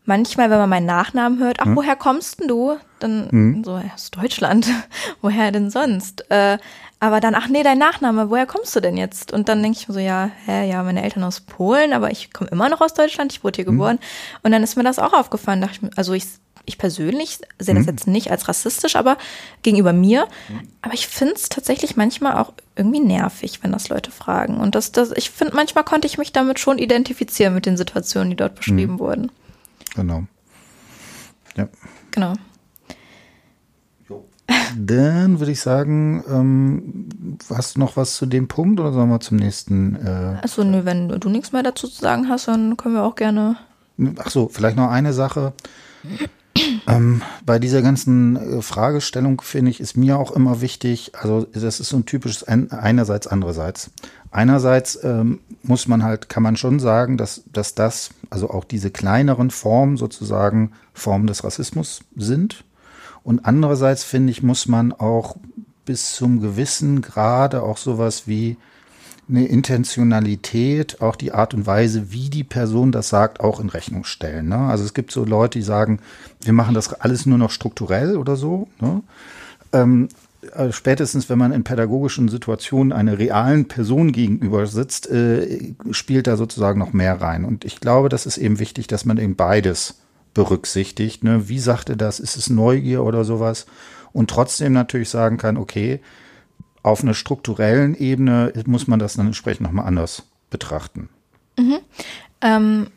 [0.10, 1.76] manchmal, wenn man meinen Nachnamen hört, ach, mhm.
[1.76, 2.78] woher kommst denn du?
[3.00, 3.64] Dann mhm.
[3.64, 4.68] so, ja, aus Deutschland.
[5.22, 6.30] woher denn sonst?
[6.32, 6.58] Äh,
[7.00, 9.32] aber dann, ach nee, dein Nachname, woher kommst du denn jetzt?
[9.32, 12.34] Und dann denke ich mir so, ja, hä, ja, meine Eltern aus Polen, aber ich
[12.34, 13.78] komme immer noch aus Deutschland, ich wurde hier mhm.
[13.78, 14.00] geboren.
[14.42, 16.26] Und dann ist mir das auch aufgefallen, dachte ich also ich,
[16.66, 17.92] ich persönlich sehe das mhm.
[17.92, 19.18] jetzt nicht als rassistisch, aber
[19.62, 20.28] gegenüber mir.
[20.50, 20.68] Mhm.
[20.82, 24.58] Aber ich finde es tatsächlich manchmal auch irgendwie nervig, wenn das Leute fragen.
[24.58, 28.32] Und das, das, ich finde, manchmal konnte ich mich damit schon identifizieren mit den Situationen,
[28.32, 29.00] die dort beschrieben mhm.
[29.00, 29.32] wurden.
[29.96, 30.24] Genau.
[31.56, 31.68] Ja.
[32.12, 32.34] Genau.
[34.78, 37.10] Dann würde ich sagen, ähm,
[37.50, 39.96] hast du noch was zu dem Punkt oder sollen wir zum nächsten?
[39.96, 43.16] Äh, Achso, nö, wenn du nichts mehr dazu zu sagen hast, dann können wir auch
[43.16, 43.58] gerne.
[44.18, 45.54] Achso, vielleicht noch eine Sache.
[46.90, 51.80] Ähm, bei dieser ganzen äh, Fragestellung finde ich, ist mir auch immer wichtig, also das
[51.80, 53.92] ist so ein typisches ein, einerseits, andererseits.
[54.32, 58.92] Einerseits ähm, muss man halt, kann man schon sagen, dass, dass das, also auch diese
[58.92, 62.64] kleineren Formen sozusagen Formen des Rassismus sind.
[63.24, 65.36] Und andererseits finde ich, muss man auch
[65.86, 68.58] bis zum gewissen Grade auch sowas wie
[69.30, 74.04] eine Intentionalität, auch die Art und Weise, wie die Person das sagt, auch in Rechnung
[74.04, 74.50] stellen.
[74.50, 74.58] Ne?
[74.58, 76.00] Also es gibt so Leute, die sagen,
[76.42, 78.68] wir machen das alles nur noch strukturell oder so.
[78.82, 79.04] Ne?
[79.72, 80.10] Ähm,
[80.56, 86.36] äh, spätestens, wenn man in pädagogischen Situationen einer realen Person gegenüber sitzt, äh, spielt da
[86.36, 87.46] sozusagen noch mehr rein.
[87.46, 89.96] Und ich glaube, das ist eben wichtig, dass man eben beides
[90.34, 91.24] berücksichtigt.
[91.24, 91.50] Ne?
[91.50, 92.20] Wie sagt er das?
[92.20, 93.68] Ist es Neugier oder sowas?
[94.12, 96.00] Und trotzdem natürlich sagen kann, okay,
[96.84, 101.10] auf einer strukturellen Ebene muss man das dann entsprechend nochmal anders betrachten.
[101.58, 101.80] Mhm.
[102.42, 102.88] Ähm,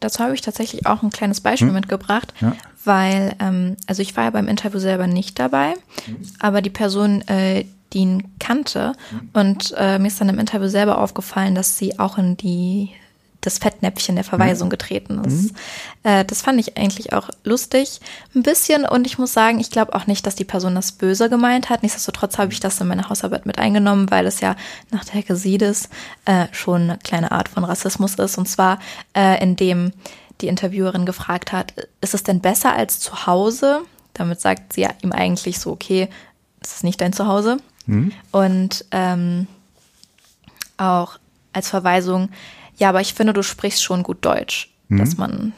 [0.00, 1.74] dazu habe ich tatsächlich auch ein kleines Beispiel hm?
[1.74, 2.54] mitgebracht, ja.
[2.84, 5.74] weil, ähm, also ich war ja beim Interview selber nicht dabei,
[6.04, 6.16] hm.
[6.38, 9.30] aber die Person, äh, die ihn kannte, hm.
[9.32, 12.90] und äh, mir ist dann im Interview selber aufgefallen, dass sie auch in die
[13.42, 14.70] das Fettnäpfchen der Verweisung mhm.
[14.70, 15.52] getreten ist.
[15.52, 15.56] Mhm.
[16.04, 18.00] Äh, das fand ich eigentlich auch lustig,
[18.34, 18.86] ein bisschen.
[18.86, 21.82] Und ich muss sagen, ich glaube auch nicht, dass die Person das böse gemeint hat.
[21.82, 24.56] Nichtsdestotrotz habe ich das in meine Hausarbeit mit eingenommen, weil es ja
[24.90, 25.88] nach der Hekesides
[26.24, 28.38] äh, schon eine kleine Art von Rassismus ist.
[28.38, 28.78] Und zwar,
[29.14, 29.92] äh, indem
[30.40, 33.82] die Interviewerin gefragt hat, ist es denn besser als zu Hause?
[34.14, 36.08] Damit sagt sie ja ihm eigentlich so, okay,
[36.60, 37.58] es ist nicht dein Zuhause.
[37.86, 38.12] Mhm.
[38.30, 39.48] Und ähm,
[40.76, 41.18] auch
[41.52, 42.30] als Verweisung,
[42.82, 44.98] ja, aber ich finde, du sprichst schon gut Deutsch, mhm.
[44.98, 45.52] dass man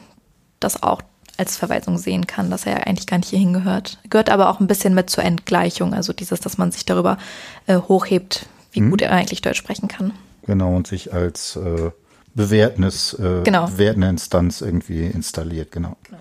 [0.59, 1.01] das auch
[1.37, 3.97] als Verweisung sehen kann, dass er ja eigentlich gar nicht hier hingehört.
[4.11, 7.17] Gehört aber auch ein bisschen mit zur Entgleichung, also dieses, dass man sich darüber
[7.65, 8.91] äh, hochhebt, wie mhm.
[8.91, 10.13] gut er eigentlich Deutsch sprechen kann.
[10.45, 11.89] Genau, und sich als äh,
[12.35, 13.65] bewertendes, äh, genau.
[13.65, 15.97] bewertende Instanz irgendwie installiert, genau.
[16.03, 16.19] genau.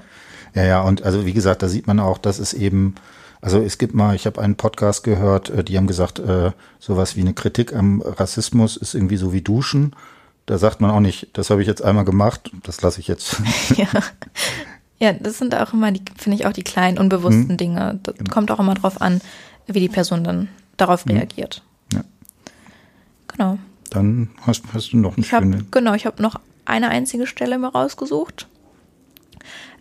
[0.54, 2.94] Ja, ja, und also wie gesagt, da sieht man auch, dass es eben,
[3.42, 7.14] also es gibt mal, ich habe einen Podcast gehört, äh, die haben gesagt, äh, sowas
[7.14, 9.94] wie eine Kritik am Rassismus ist irgendwie so wie Duschen.
[10.46, 13.40] Da sagt man auch nicht, das habe ich jetzt einmal gemacht, das lasse ich jetzt.
[13.76, 13.88] ja.
[14.98, 17.56] ja, das sind auch immer die, finde ich, auch die kleinen, unbewussten hm.
[17.56, 18.00] Dinge.
[18.02, 18.30] Das genau.
[18.30, 19.20] kommt auch immer drauf an,
[19.66, 21.16] wie die Person dann darauf hm.
[21.16, 21.62] reagiert.
[21.92, 22.04] Ja.
[23.28, 23.58] Genau.
[23.90, 27.58] Dann hast, hast du noch eine ich hab, Genau, ich habe noch eine einzige Stelle
[27.58, 28.48] mir rausgesucht.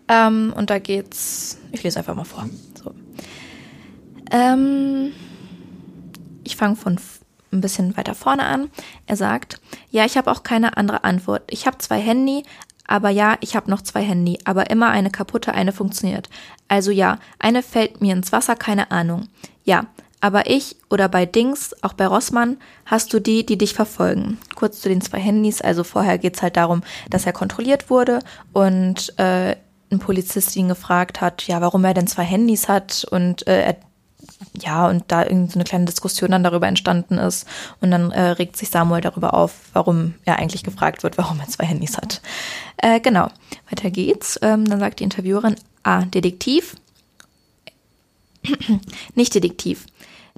[0.08, 2.48] Ähm, und da geht's, ich lese einfach mal vor.
[2.82, 2.94] So.
[4.32, 5.12] Ähm,
[6.44, 6.98] ich fange von
[7.54, 8.70] ein bisschen weiter vorne an.
[9.06, 11.44] Er sagt, ja, ich habe auch keine andere Antwort.
[11.50, 12.44] Ich habe zwei Handy,
[12.88, 16.30] aber ja, ich habe noch zwei Handy, aber immer eine kaputte, eine funktioniert.
[16.68, 19.28] Also ja, eine fällt mir ins Wasser, keine Ahnung.
[19.64, 19.86] Ja,
[20.20, 24.38] aber ich oder bei Dings, auch bei Rossmann, hast du die, die dich verfolgen.
[24.56, 25.62] Kurz zu den zwei Handys.
[25.62, 28.20] Also vorher geht's halt darum, dass er kontrolliert wurde
[28.54, 29.58] und äh,
[29.92, 33.78] ein Polizist ihn gefragt hat, ja, warum er denn zwei Handys hat und äh, er
[34.60, 37.48] ja, und da irgendwie so eine kleine Diskussion dann darüber entstanden ist.
[37.82, 41.48] Und dann äh, regt sich Samuel darüber auf, warum er eigentlich gefragt wird, warum er
[41.48, 42.22] zwei Handys hat.
[42.78, 43.30] Äh, genau,
[43.70, 44.40] weiter geht's.
[44.42, 46.76] Ähm, dann sagt die Interviewerin, ah, Detektiv?
[49.16, 49.86] nicht Detektiv.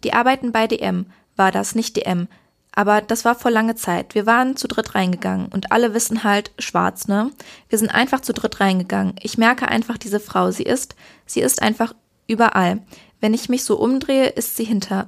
[0.04, 1.08] Die arbeiten bei DM.
[1.36, 2.28] War das nicht DM?
[2.76, 4.16] Aber das war vor lange Zeit.
[4.16, 7.32] Wir waren zu dritt reingegangen und alle wissen halt schwarz, ne?
[7.70, 9.16] Wir sind einfach zu dritt reingegangen.
[9.22, 10.52] Ich merke einfach diese Frau.
[10.52, 11.96] Sie ist, sie ist einfach
[12.28, 12.82] überall.
[13.22, 15.08] Wenn ich mich so umdrehe, ist sie hinter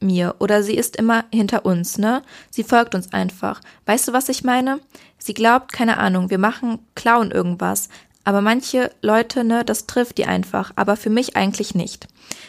[0.00, 2.22] mir oder sie ist immer hinter uns, ne?
[2.50, 3.60] Sie folgt uns einfach.
[3.86, 4.80] Weißt du, was ich meine?
[5.18, 7.88] Sie glaubt, keine Ahnung, wir machen klauen irgendwas.
[8.24, 12.06] Aber manche Leute, ne, das trifft die einfach, aber für mich eigentlich nicht.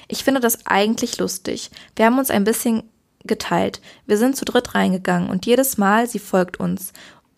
[0.07, 1.71] Ich finde das eigentlich lustig.
[1.95, 2.83] Wir haben uns ein bisschen
[3.23, 3.81] geteilt.
[4.05, 6.93] Wir sind zu dritt reingegangen und jedes Mal, sie folgt uns.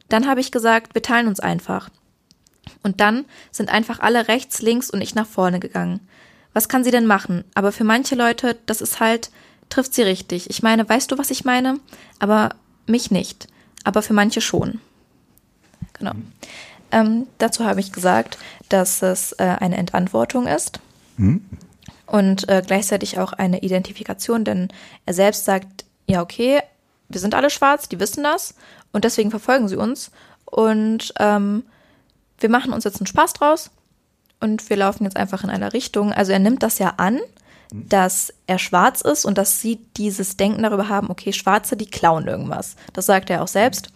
[0.10, 1.90] Dann habe ich gesagt, wir teilen uns einfach.
[2.82, 6.00] Und dann sind einfach alle rechts, links und ich nach vorne gegangen
[6.54, 7.44] was kann sie denn machen?
[7.56, 9.32] Aber für manche Leute, das ist halt,
[9.70, 10.50] trifft sie richtig.
[10.50, 11.80] Ich meine, weißt du, was ich meine?
[12.20, 12.50] Aber
[12.86, 13.48] mich nicht.
[13.84, 14.80] Aber für manche schon.
[15.94, 16.14] Genau.
[16.92, 18.38] Ähm, dazu habe ich gesagt,
[18.70, 20.80] dass es äh, eine Entantwortung ist.
[21.18, 21.44] Mhm.
[22.06, 24.70] Und äh, gleichzeitig auch eine Identifikation, denn
[25.06, 26.62] er selbst sagt, ja, okay,
[27.10, 28.56] wir sind alle schwarz, die wissen das
[28.92, 30.12] und deswegen verfolgen sie uns.
[30.46, 31.64] Und ähm,
[32.38, 33.72] wir machen uns jetzt einen Spaß draus
[34.44, 36.12] und wir laufen jetzt einfach in einer Richtung.
[36.12, 37.20] Also er nimmt das ja an,
[37.72, 42.28] dass er schwarz ist und dass sie dieses Denken darüber haben, okay, Schwarze, die klauen
[42.28, 42.76] irgendwas.
[42.94, 43.90] Das sagt er auch selbst.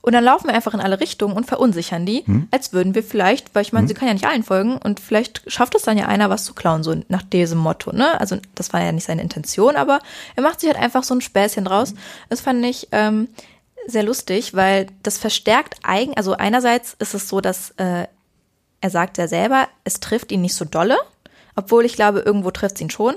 [0.00, 2.46] Und dann laufen wir einfach in alle Richtungen und verunsichern die, hm.
[2.52, 3.88] als würden wir vielleicht, weil ich meine, hm.
[3.88, 6.54] sie kann ja nicht allen folgen und vielleicht schafft es dann ja einer, was zu
[6.54, 8.20] klauen, so nach diesem Motto, ne?
[8.20, 9.98] Also das war ja nicht seine Intention, aber
[10.36, 11.94] er macht sich halt einfach so ein Späßchen draus.
[12.28, 13.26] Das fand ich ähm,
[13.88, 18.06] sehr lustig, weil das verstärkt eigen, also einerseits ist es so, dass äh,
[18.80, 20.96] er sagt ja selber, es trifft ihn nicht so dolle,
[21.54, 23.14] obwohl ich glaube, irgendwo trifft es ihn schon.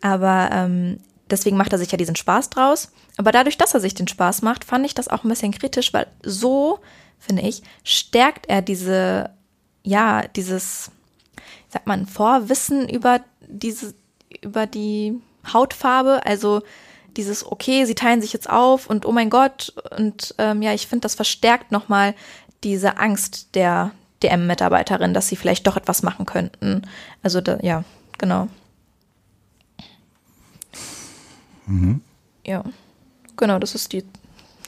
[0.00, 2.92] Aber ähm, deswegen macht er sich ja diesen Spaß draus.
[3.16, 5.92] Aber dadurch, dass er sich den Spaß macht, fand ich das auch ein bisschen kritisch,
[5.92, 6.80] weil so,
[7.18, 9.30] finde ich, stärkt er diese,
[9.82, 10.90] ja, dieses,
[11.68, 13.94] sagt man, Vorwissen über diese,
[14.42, 15.20] über die
[15.52, 16.62] Hautfarbe, also
[17.16, 20.86] dieses, okay, sie teilen sich jetzt auf und oh mein Gott, und ähm, ja, ich
[20.86, 22.14] finde, das verstärkt nochmal
[22.64, 23.92] diese Angst der
[24.24, 26.82] DM-Mitarbeiterin, dass sie vielleicht doch etwas machen könnten.
[27.22, 27.84] Also, da, ja,
[28.18, 28.48] genau.
[31.66, 32.00] Mhm.
[32.44, 32.64] Ja,
[33.36, 34.04] genau, das ist die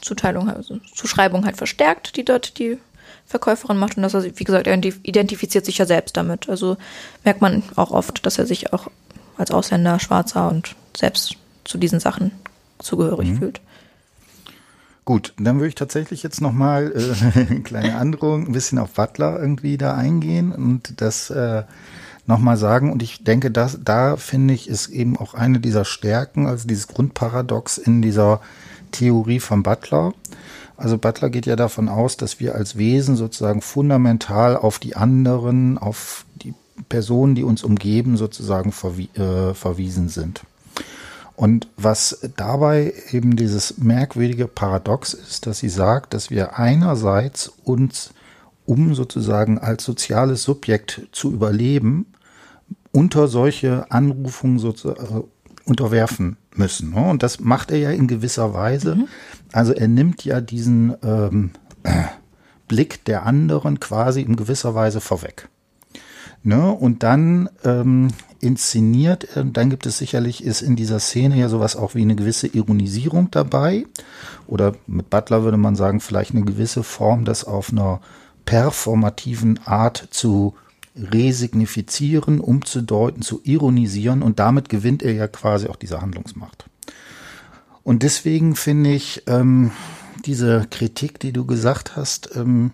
[0.00, 2.78] Zuteilung, also Zuschreibung halt verstärkt, die dort die
[3.26, 3.96] Verkäuferin macht.
[3.96, 6.48] Und dass er, wie gesagt, er identifiziert sich ja selbst damit.
[6.48, 6.76] Also
[7.24, 8.88] merkt man auch oft, dass er sich auch
[9.36, 12.30] als Ausländer, Schwarzer und selbst zu diesen Sachen
[12.78, 13.38] zugehörig mhm.
[13.38, 13.60] fühlt.
[15.06, 19.38] Gut, dann würde ich tatsächlich jetzt nochmal äh, eine kleine Anderung, ein bisschen auf Butler
[19.40, 21.62] irgendwie da eingehen und das äh,
[22.26, 22.90] nochmal sagen.
[22.90, 26.88] Und ich denke, dass, da finde ich, ist eben auch eine dieser Stärken, also dieses
[26.88, 28.40] Grundparadox in dieser
[28.90, 30.12] Theorie von Butler.
[30.76, 35.78] Also Butler geht ja davon aus, dass wir als Wesen sozusagen fundamental auf die anderen,
[35.78, 36.52] auf die
[36.88, 40.42] Personen, die uns umgeben, sozusagen verwi äh, verwiesen sind.
[41.36, 48.14] Und was dabei eben dieses merkwürdige Paradox ist, dass sie sagt, dass wir einerseits uns,
[48.64, 52.06] um sozusagen als soziales Subjekt zu überleben,
[52.90, 55.22] unter solche Anrufungen sozusagen äh,
[55.66, 56.94] unterwerfen müssen.
[56.94, 57.06] Ne?
[57.06, 58.94] Und das macht er ja in gewisser Weise.
[58.94, 59.08] Mhm.
[59.52, 61.50] Also er nimmt ja diesen ähm,
[61.82, 62.04] äh,
[62.66, 65.50] Blick der anderen quasi in gewisser Weise vorweg.
[66.42, 66.70] Ne?
[66.70, 68.08] Und dann ähm,
[68.40, 72.46] inszeniert, dann gibt es sicherlich, ist in dieser Szene ja sowas auch wie eine gewisse
[72.46, 73.86] Ironisierung dabei.
[74.46, 78.00] Oder mit Butler würde man sagen, vielleicht eine gewisse Form, das auf einer
[78.44, 80.54] performativen Art zu
[80.96, 86.66] resignifizieren, umzudeuten, zu ironisieren und damit gewinnt er ja quasi auch diese Handlungsmacht.
[87.82, 89.70] Und deswegen finde ich ähm,
[90.24, 92.72] diese Kritik, die du gesagt hast, ähm,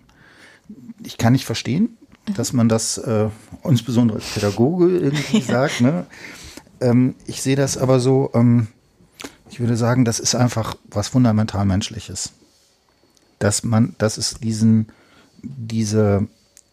[1.03, 1.97] ich kann nicht verstehen,
[2.35, 3.29] dass man das äh,
[3.63, 5.81] insbesondere als Pädagoge irgendwie sagt.
[5.81, 6.05] Ne?
[6.79, 8.67] Ähm, ich sehe das aber so, ähm,
[9.49, 12.33] ich würde sagen, das ist einfach was fundamental Menschliches.
[13.39, 14.87] Dass man, dass es diesen,
[15.41, 16.27] diese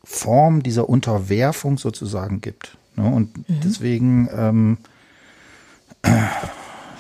[0.04, 2.76] Form dieser Unterwerfung sozusagen gibt.
[2.96, 3.08] Ne?
[3.08, 3.60] Und mhm.
[3.62, 4.78] deswegen ähm,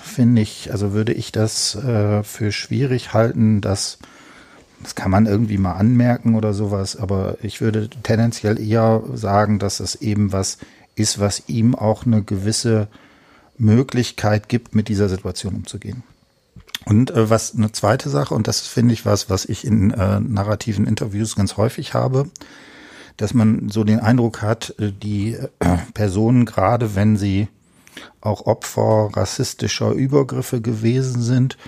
[0.02, 3.98] finde ich, also würde ich das äh, für schwierig halten, dass
[4.82, 9.80] das kann man irgendwie mal anmerken oder sowas, aber ich würde tendenziell eher sagen, dass
[9.80, 10.58] es eben was
[10.94, 12.88] ist, was ihm auch eine gewisse
[13.58, 16.02] Möglichkeit gibt, mit dieser Situation umzugehen.
[16.86, 20.20] Und äh, was eine zweite Sache, und das finde ich was, was ich in äh,
[20.20, 22.30] narrativen Interviews ganz häufig habe,
[23.18, 27.48] dass man so den Eindruck hat, äh, die äh, Personen, gerade wenn sie
[28.22, 31.58] auch Opfer rassistischer Übergriffe gewesen sind,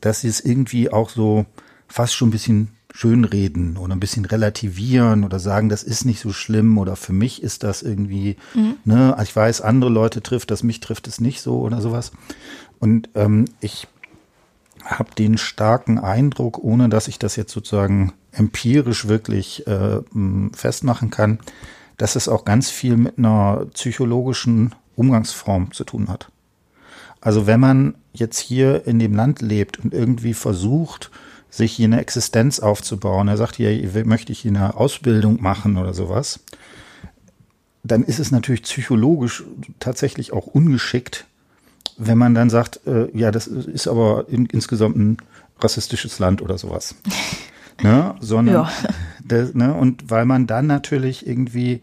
[0.00, 1.46] dass sie es irgendwie auch so
[1.88, 6.32] fast schon ein bisschen schönreden oder ein bisschen relativieren oder sagen, das ist nicht so
[6.32, 8.76] schlimm oder für mich ist das irgendwie, mhm.
[8.84, 12.12] ne, ich weiß, andere Leute trifft das, mich trifft es nicht so oder sowas.
[12.78, 13.86] Und ähm, ich
[14.82, 20.00] habe den starken Eindruck, ohne dass ich das jetzt sozusagen empirisch wirklich äh,
[20.54, 21.38] festmachen kann,
[21.96, 26.30] dass es auch ganz viel mit einer psychologischen Umgangsform zu tun hat.
[27.20, 31.10] Also wenn man jetzt hier in dem Land lebt und irgendwie versucht,
[31.56, 35.94] sich hier eine Existenz aufzubauen, er sagt hier, möchte ich hier eine Ausbildung machen oder
[35.94, 36.40] sowas,
[37.82, 39.44] dann ist es natürlich psychologisch
[39.80, 41.26] tatsächlich auch ungeschickt,
[41.96, 45.16] wenn man dann sagt, äh, ja, das ist aber in, insgesamt ein
[45.60, 46.94] rassistisches Land oder sowas.
[47.82, 48.14] ne?
[48.20, 48.70] Sondern, ja.
[49.24, 49.72] das, ne?
[49.72, 51.80] und weil man dann natürlich irgendwie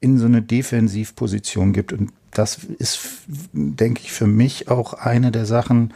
[0.00, 1.92] in so eine Defensivposition gibt.
[1.92, 2.98] Und das ist,
[3.52, 5.94] denke ich, für mich auch eine der Sachen,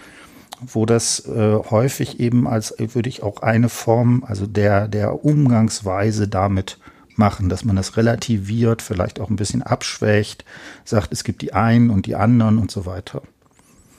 [0.60, 6.28] wo das äh, häufig eben als, würde ich auch eine Form, also der, der Umgangsweise
[6.28, 6.78] damit
[7.16, 10.44] machen, dass man das relativiert, vielleicht auch ein bisschen abschwächt,
[10.84, 13.22] sagt, es gibt die einen und die anderen und so weiter.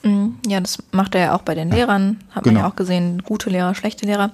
[0.02, 0.36] Mhm.
[0.46, 2.18] Ja, das macht er ja auch bei den Lehrern.
[2.30, 2.54] Hat genau.
[2.54, 4.32] man ja auch gesehen, gute Lehrer, schlechte Lehrer.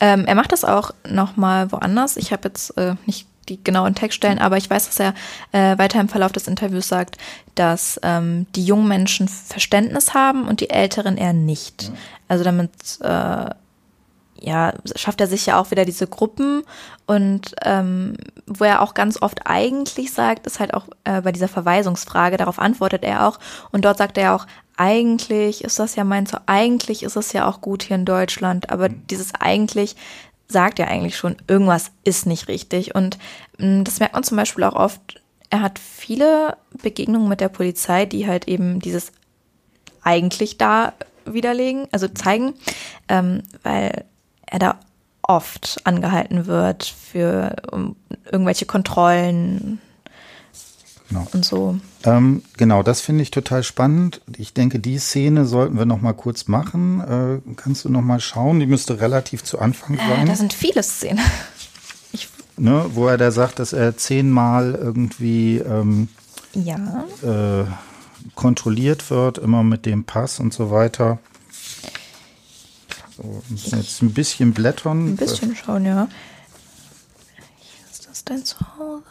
[0.00, 2.16] Ähm, er macht das auch nochmal woanders.
[2.16, 5.14] Ich habe jetzt äh, nicht die genauen Textstellen, aber ich weiß, dass er
[5.52, 7.18] äh, weiter im Verlauf des Interviews sagt,
[7.54, 11.84] dass ähm, die jungen Menschen Verständnis haben und die Älteren eher nicht.
[11.84, 11.88] Ja.
[12.28, 12.70] Also damit
[13.00, 13.50] äh,
[14.40, 16.64] ja, schafft er sich ja auch wieder diese Gruppen
[17.06, 18.16] und ähm,
[18.46, 22.58] wo er auch ganz oft eigentlich sagt, ist halt auch äh, bei dieser Verweisungsfrage, darauf
[22.58, 23.38] antwortet er auch
[23.72, 27.46] und dort sagt er auch, eigentlich ist das ja mein so, eigentlich ist es ja
[27.46, 29.06] auch gut hier in Deutschland, aber mhm.
[29.08, 29.96] dieses eigentlich
[30.54, 32.94] sagt ja eigentlich schon, irgendwas ist nicht richtig.
[32.94, 33.18] Und
[33.58, 35.20] mm, das merkt man zum Beispiel auch oft.
[35.50, 39.12] Er hat viele Begegnungen mit der Polizei, die halt eben dieses
[40.02, 40.94] eigentlich da
[41.26, 42.54] widerlegen, also zeigen,
[43.08, 44.04] ähm, weil
[44.46, 44.80] er da
[45.22, 47.96] oft angehalten wird für um,
[48.30, 49.80] irgendwelche Kontrollen
[51.14, 51.28] genau.
[51.32, 51.78] und so.
[52.04, 54.20] Ähm, genau, das finde ich total spannend.
[54.36, 57.00] Ich denke, die Szene sollten wir noch mal kurz machen.
[57.00, 58.60] Äh, kannst du noch mal schauen?
[58.60, 60.26] Die müsste relativ zu Anfang äh, sein.
[60.26, 61.24] Äh, da sind viele Szenen.
[62.56, 66.08] ne, wo er da sagt, dass er zehnmal irgendwie ähm,
[66.54, 67.04] ja.
[67.22, 67.64] äh,
[68.34, 71.18] kontrolliert wird, immer mit dem Pass und so weiter.
[73.16, 75.12] So, müssen jetzt ein bisschen blättern.
[75.12, 76.08] Ein bisschen schauen, ja.
[77.92, 79.02] Ist das dein Zuhause?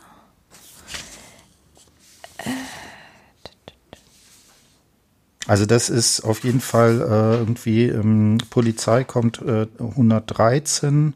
[5.48, 11.16] Also das ist auf jeden Fall äh, irgendwie, ähm, Polizei kommt äh, 113.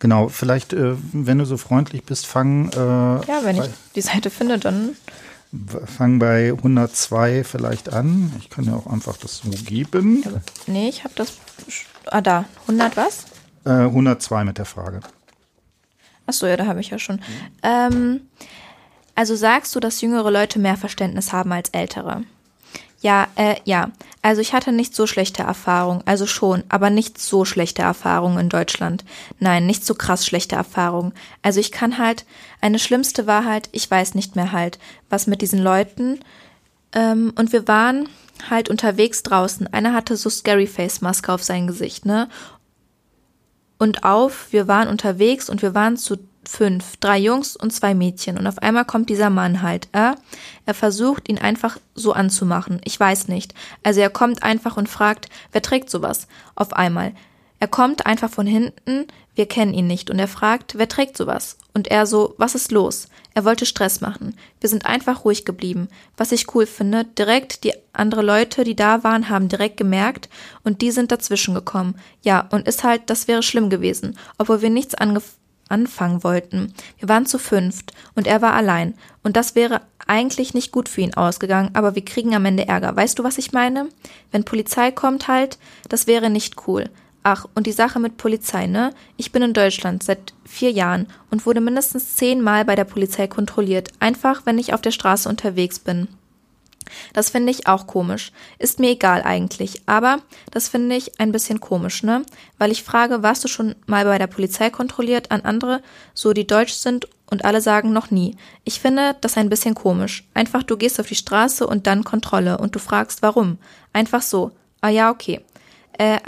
[0.00, 2.70] Genau, vielleicht, äh, wenn du so freundlich bist, fang.
[2.72, 4.96] Äh, ja, wenn ich die Seite finde, dann.
[5.84, 8.32] Fang bei 102 vielleicht an.
[8.38, 10.24] Ich kann ja auch einfach das so geben.
[10.66, 11.34] Nee, ich habe das.
[12.06, 12.46] Ah, da.
[12.62, 13.26] 100 was?
[13.64, 15.00] 102 mit der Frage.
[16.26, 17.16] Achso, ja, da habe ich ja schon.
[17.16, 17.22] Mhm.
[17.62, 18.20] Ähm,
[19.14, 22.24] also sagst du, dass jüngere Leute mehr Verständnis haben als ältere?
[23.00, 23.90] Ja, äh, ja.
[24.22, 28.48] Also ich hatte nicht so schlechte Erfahrungen, also schon, aber nicht so schlechte Erfahrungen in
[28.48, 29.04] Deutschland.
[29.40, 31.12] Nein, nicht so krass schlechte Erfahrungen.
[31.42, 32.24] Also ich kann halt,
[32.60, 34.78] eine schlimmste war halt, ich weiß nicht mehr halt,
[35.10, 36.20] was mit diesen Leuten.
[36.92, 38.08] Ähm, und wir waren
[38.48, 39.66] halt unterwegs draußen.
[39.72, 42.28] Einer hatte so Scary Face Maske auf sein Gesicht, ne?
[43.82, 46.16] Und auf, wir waren unterwegs und wir waren zu
[46.48, 48.38] fünf, drei Jungs und zwei Mädchen.
[48.38, 49.88] Und auf einmal kommt dieser Mann halt.
[49.90, 50.12] Äh?
[50.66, 52.80] Er versucht, ihn einfach so anzumachen.
[52.84, 53.54] Ich weiß nicht.
[53.82, 56.28] Also er kommt einfach und fragt, wer trägt sowas?
[56.54, 57.12] Auf einmal.
[57.62, 59.06] Er kommt einfach von hinten,
[59.36, 61.58] wir kennen ihn nicht, und er fragt, wer trägt sowas?
[61.72, 63.06] Und er so, was ist los?
[63.34, 64.36] Er wollte Stress machen.
[64.58, 65.86] Wir sind einfach ruhig geblieben.
[66.16, 70.28] Was ich cool finde, direkt die andere Leute, die da waren, haben direkt gemerkt
[70.64, 71.94] und die sind dazwischen gekommen.
[72.22, 76.74] Ja, und ist halt, das wäre schlimm gewesen, obwohl wir nichts anfangen wollten.
[76.98, 78.94] Wir waren zu fünft und er war allein.
[79.22, 82.96] Und das wäre eigentlich nicht gut für ihn ausgegangen, aber wir kriegen am Ende Ärger.
[82.96, 83.88] Weißt du, was ich meine?
[84.32, 85.58] Wenn Polizei kommt halt,
[85.88, 86.90] das wäre nicht cool.
[87.22, 88.92] Ach, und die Sache mit Polizei, ne?
[89.16, 93.90] Ich bin in Deutschland seit vier Jahren und wurde mindestens zehnmal bei der Polizei kontrolliert,
[94.00, 96.08] einfach wenn ich auf der Straße unterwegs bin.
[97.12, 98.32] Das finde ich auch komisch.
[98.58, 100.18] Ist mir egal eigentlich, aber
[100.50, 102.22] das finde ich ein bisschen komisch, ne?
[102.58, 105.80] Weil ich frage, warst du schon mal bei der Polizei kontrolliert an andere,
[106.14, 108.36] so die deutsch sind und alle sagen noch nie.
[108.64, 110.28] Ich finde das ein bisschen komisch.
[110.34, 113.58] Einfach du gehst auf die Straße und dann Kontrolle und du fragst warum.
[113.92, 114.50] Einfach so.
[114.80, 115.40] Ah ja, okay.
[115.96, 116.18] Äh,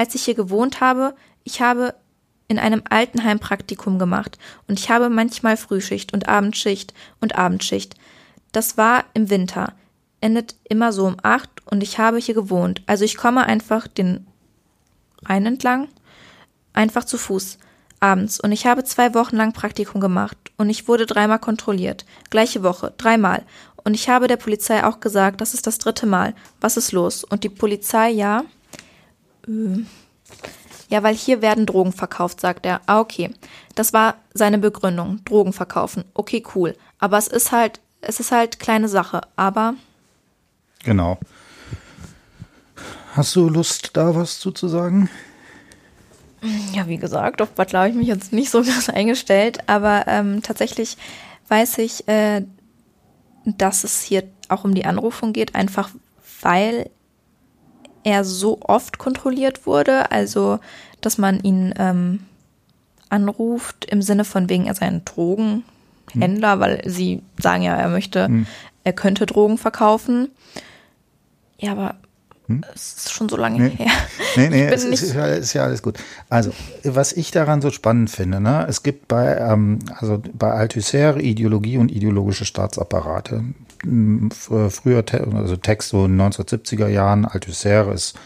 [0.00, 1.94] als ich hier gewohnt habe, ich habe
[2.48, 7.96] in einem Altenheim Praktikum gemacht und ich habe manchmal Frühschicht und Abendschicht und Abendschicht.
[8.50, 9.74] Das war im Winter
[10.20, 12.82] endet immer so um acht und ich habe hier gewohnt.
[12.86, 14.26] Also ich komme einfach den
[15.24, 15.88] Rhein entlang,
[16.72, 17.58] einfach zu Fuß,
[18.00, 18.40] abends.
[18.40, 22.04] Und ich habe zwei Wochen lang Praktikum gemacht und ich wurde dreimal kontrolliert.
[22.30, 23.42] Gleiche Woche, dreimal.
[23.82, 26.34] Und ich habe der Polizei auch gesagt, das ist das dritte Mal.
[26.60, 27.24] Was ist los?
[27.24, 28.44] Und die Polizei, ja.
[29.50, 29.84] Äh,
[30.88, 32.80] ja, weil hier werden Drogen verkauft, sagt er.
[32.86, 33.30] Ah, okay.
[33.74, 35.24] Das war seine Begründung.
[35.24, 36.04] Drogen verkaufen.
[36.14, 36.76] Okay, cool.
[36.98, 39.20] Aber es ist halt, es ist halt kleine Sache.
[39.36, 39.74] Aber
[40.84, 41.18] Genau.
[43.12, 45.08] Hast du Lust, da was zuzusagen?
[46.72, 50.42] Ja, wie gesagt, auf Butler habe ich mich jetzt nicht so krass eingestellt, aber ähm,
[50.42, 50.96] tatsächlich
[51.48, 52.44] weiß ich, äh,
[53.44, 55.90] dass es hier auch um die Anrufung geht, einfach
[56.40, 56.88] weil
[58.04, 60.58] er so oft kontrolliert wurde, also
[61.00, 62.20] dass man ihn ähm,
[63.08, 66.60] anruft im Sinne von wegen, er sei ein Drogenhändler, hm.
[66.60, 68.46] weil sie sagen ja, er möchte, hm.
[68.84, 70.30] er könnte Drogen verkaufen.
[71.58, 71.96] Ja, aber
[72.46, 72.64] hm?
[72.74, 73.70] es ist schon so lange nee.
[73.70, 73.92] her.
[74.36, 75.98] Nee, nee, es ist, ja, ist, ja, alles gut.
[76.28, 76.52] Also,
[76.84, 81.78] was ich daran so spannend finde, ne, es gibt bei, ähm, also bei Althusser Ideologie
[81.78, 83.42] und ideologische Staatsapparate.
[83.82, 85.04] Früher,
[85.34, 88.18] also Text so in 1970er Jahren, Althusser ist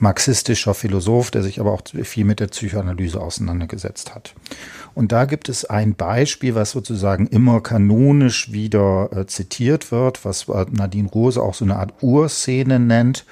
[0.00, 4.34] marxistischer Philosoph, der sich aber auch viel mit der Psychoanalyse auseinandergesetzt hat.
[4.94, 10.48] Und da gibt es ein Beispiel, was sozusagen immer kanonisch wieder äh, zitiert wird, was
[10.48, 13.24] äh, Nadine Rose auch so eine Art Urszene nennt.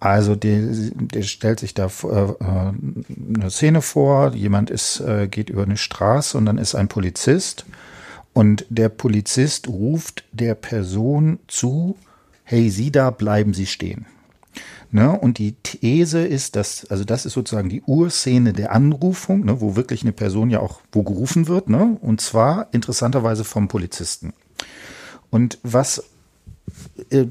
[0.00, 5.50] Also der, der stellt sich da äh, äh, eine Szene vor, jemand ist, äh, geht
[5.50, 7.66] über eine Straße und dann ist ein Polizist
[8.32, 11.96] und der Polizist ruft der Person zu,
[12.44, 14.06] hey, Sie da, bleiben Sie stehen.
[14.92, 15.10] Ne?
[15.12, 19.76] Und die These ist, dass, also das ist sozusagen die Urszene der Anrufung, ne, wo
[19.76, 21.96] wirklich eine Person ja auch, wo gerufen wird, ne?
[22.00, 24.32] und zwar interessanterweise vom Polizisten.
[25.30, 26.02] Und was,
[27.10, 27.26] äh,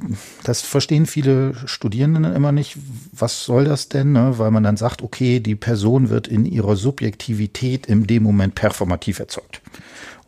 [0.46, 2.78] das verstehen viele Studierenden immer nicht,
[3.12, 4.36] was soll das denn, ne?
[4.38, 9.20] weil man dann sagt, okay, die Person wird in ihrer Subjektivität in dem Moment performativ
[9.20, 9.62] erzeugt.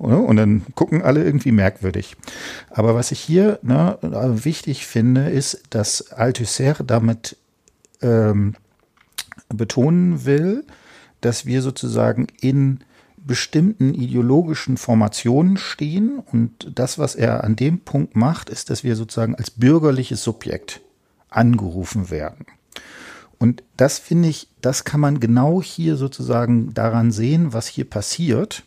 [0.02, 2.18] Und dann gucken alle irgendwie merkwürdig.
[2.72, 7.38] Aber was ich hier ne, wichtig finde, ist, dass Althusser damit
[8.02, 8.56] ähm,
[9.50, 10.66] betonen will,
[11.22, 12.80] dass wir sozusagen in
[13.18, 16.18] bestimmten ideologischen Formationen stehen.
[16.32, 20.82] Und das, was er an dem Punkt macht, ist, dass wir sozusagen als bürgerliches Subjekt
[21.30, 22.48] angerufen werden.
[23.38, 28.64] Und das finde ich, das kann man genau hier sozusagen daran sehen, was hier passiert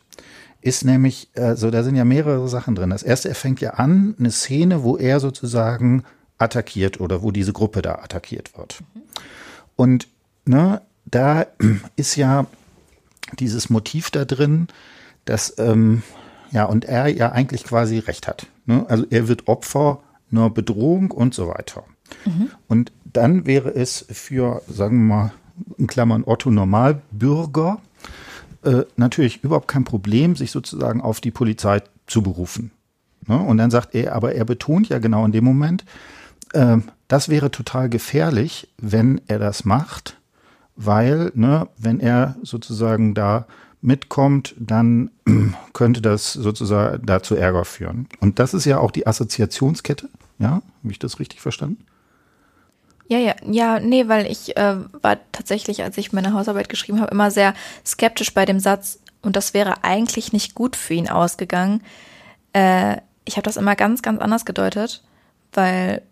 [0.64, 2.88] ist nämlich, also da sind ja mehrere Sachen drin.
[2.88, 6.04] Das erste, er fängt ja an, eine Szene, wo er sozusagen
[6.38, 8.82] attackiert oder wo diese Gruppe da attackiert wird.
[9.76, 10.08] Und
[10.46, 11.46] ne, da
[11.96, 12.46] ist ja
[13.38, 14.68] dieses Motiv da drin,
[15.26, 16.02] dass ähm,
[16.50, 18.46] ja und er ja eigentlich quasi recht hat.
[18.64, 18.86] Ne?
[18.88, 20.00] Also er wird Opfer
[20.32, 21.84] einer Bedrohung und so weiter.
[22.24, 22.50] Mhm.
[22.68, 25.32] Und dann wäre es für, sagen wir mal,
[25.76, 27.82] in Klammern Otto Normalbürger,
[28.64, 32.70] äh, natürlich überhaupt kein Problem, sich sozusagen auf die Polizei zu berufen.
[33.26, 33.38] Ne?
[33.38, 35.84] Und dann sagt er, aber er betont ja genau in dem Moment,
[36.52, 40.18] äh, das wäre total gefährlich, wenn er das macht,
[40.76, 43.46] weil, ne, wenn er sozusagen da
[43.80, 45.10] mitkommt, dann
[45.72, 48.08] könnte das sozusagen dazu Ärger führen.
[48.20, 50.08] Und das ist ja auch die Assoziationskette,
[50.38, 51.84] ja, habe ich das richtig verstanden?
[53.06, 57.12] Ja, ja, ja, nee, weil ich äh, war tatsächlich, als ich meine Hausarbeit geschrieben habe,
[57.12, 61.82] immer sehr skeptisch bei dem Satz, und das wäre eigentlich nicht gut für ihn ausgegangen.
[62.52, 65.02] Äh, ich habe das immer ganz, ganz anders gedeutet,
[65.52, 66.02] weil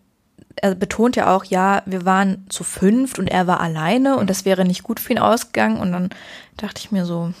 [0.55, 4.45] er betont ja auch, ja, wir waren zu fünft und er war alleine und das
[4.45, 5.79] wäre nicht gut für ihn ausgegangen.
[5.79, 6.09] Und dann
[6.57, 7.33] dachte ich mir so.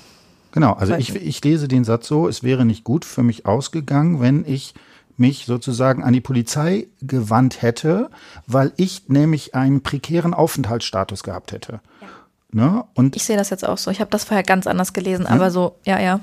[0.51, 4.21] Genau, also ich, ich lese den Satz so, es wäre nicht gut für mich ausgegangen,
[4.21, 4.75] wenn ich
[5.17, 8.09] mich sozusagen an die Polizei gewandt hätte,
[8.47, 11.81] weil ich nämlich einen prekären Aufenthaltsstatus gehabt hätte.
[12.01, 12.07] Ja.
[12.51, 12.83] Ne?
[12.93, 13.91] Und ich sehe das jetzt auch so.
[13.91, 16.19] Ich habe das vorher ganz anders gelesen, aber so, ja, ja.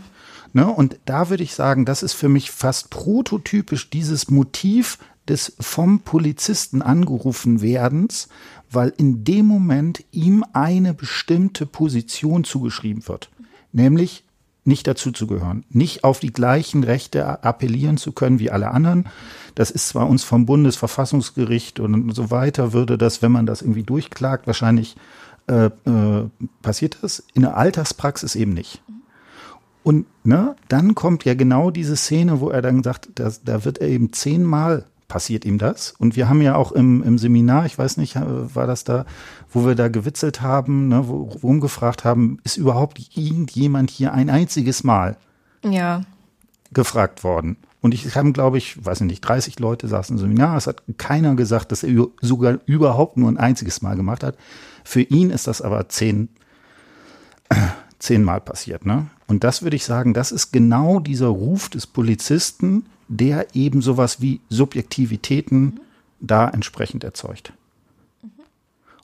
[0.53, 0.67] Ne?
[0.67, 6.01] Und da würde ich sagen, das ist für mich fast prototypisch dieses Motiv des vom
[6.01, 8.29] Polizisten angerufen werdens,
[8.71, 13.31] weil in dem Moment ihm eine bestimmte Position zugeschrieben wird,
[13.73, 14.25] nämlich
[14.71, 19.09] nicht dazu zu gehören, nicht auf die gleichen Rechte appellieren zu können wie alle anderen.
[19.55, 23.83] Das ist zwar uns vom Bundesverfassungsgericht und so weiter, würde das, wenn man das irgendwie
[23.83, 24.97] durchklagt, wahrscheinlich
[25.49, 26.29] äh, äh,
[26.63, 27.25] passiert das.
[27.35, 28.81] In der Alltagspraxis eben nicht.
[29.83, 33.79] Und ne, dann kommt ja genau diese Szene, wo er dann sagt, dass, da wird
[33.79, 35.95] er eben zehnmal passiert ihm das.
[35.99, 39.05] Und wir haben ja auch im, im Seminar, ich weiß nicht, äh, war das da,
[39.53, 44.85] wo wir da gewitzelt haben, ne, wo, rumgefragt haben, ist überhaupt irgendjemand hier ein einziges
[44.85, 45.17] Mal
[45.65, 46.03] ja.
[46.73, 47.57] gefragt worden?
[47.81, 50.57] Und ich habe, glaube ich, weiß nicht, 30 Leute saßen im Seminar.
[50.57, 54.37] Es hat keiner gesagt, dass er sogar überhaupt nur ein einziges Mal gemacht hat.
[54.85, 56.29] Für ihn ist das aber zehn,
[57.99, 58.85] zehnmal passiert.
[58.85, 59.07] Ne?
[59.27, 64.21] Und das würde ich sagen, das ist genau dieser Ruf des Polizisten, der eben sowas
[64.21, 65.81] wie Subjektivitäten
[66.21, 67.55] da entsprechend erzeugt.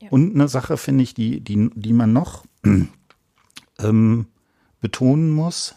[0.07, 0.11] Ja.
[0.13, 2.45] Und eine Sache finde ich, die, die, die man noch
[3.79, 4.27] ähm,
[4.81, 5.75] betonen muss,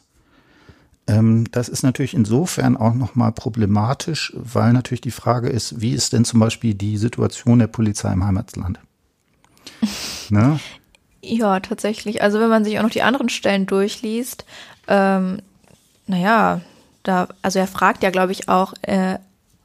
[1.07, 6.13] ähm, das ist natürlich insofern auch nochmal problematisch, weil natürlich die Frage ist, wie ist
[6.13, 8.79] denn zum Beispiel die Situation der Polizei im Heimatland?
[10.29, 10.59] ne?
[11.21, 12.21] Ja, tatsächlich.
[12.21, 14.45] Also wenn man sich auch noch die anderen Stellen durchliest,
[14.87, 15.41] ähm,
[16.05, 16.61] naja,
[17.03, 19.17] da, also er fragt ja, glaube ich, auch, äh,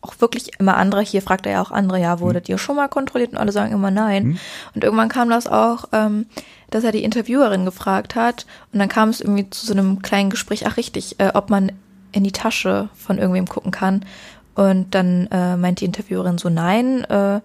[0.05, 2.53] auch wirklich immer andere, hier fragt er ja auch andere, ja, wurdet mhm.
[2.53, 3.33] ihr schon mal kontrolliert?
[3.33, 4.25] Und alle sagen immer nein.
[4.25, 4.39] Mhm.
[4.75, 6.27] Und irgendwann kam das auch, ähm,
[6.71, 10.31] dass er die Interviewerin gefragt hat und dann kam es irgendwie zu so einem kleinen
[10.31, 11.73] Gespräch, ach richtig, äh, ob man
[12.13, 14.05] in die Tasche von irgendwem gucken kann.
[14.55, 17.41] Und dann äh, meint die Interviewerin so, nein, äh,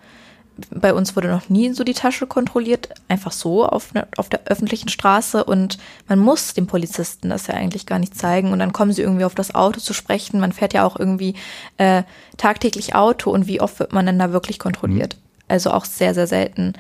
[0.72, 4.42] bei uns wurde noch nie so die Tasche kontrolliert, einfach so auf, ne, auf der
[4.46, 8.74] öffentlichen Straße und man muss dem Polizisten das ja eigentlich gar nicht zeigen und dann
[8.74, 10.40] kommen sie irgendwie auf das Auto zu sprechen.
[10.40, 11.36] Man fährt ja auch irgendwie
[11.78, 12.04] äh,
[12.38, 15.16] tagtäglich Auto und wie oft wird man denn da wirklich kontrolliert?
[15.16, 15.44] Mhm.
[15.48, 16.74] Also auch sehr, sehr selten.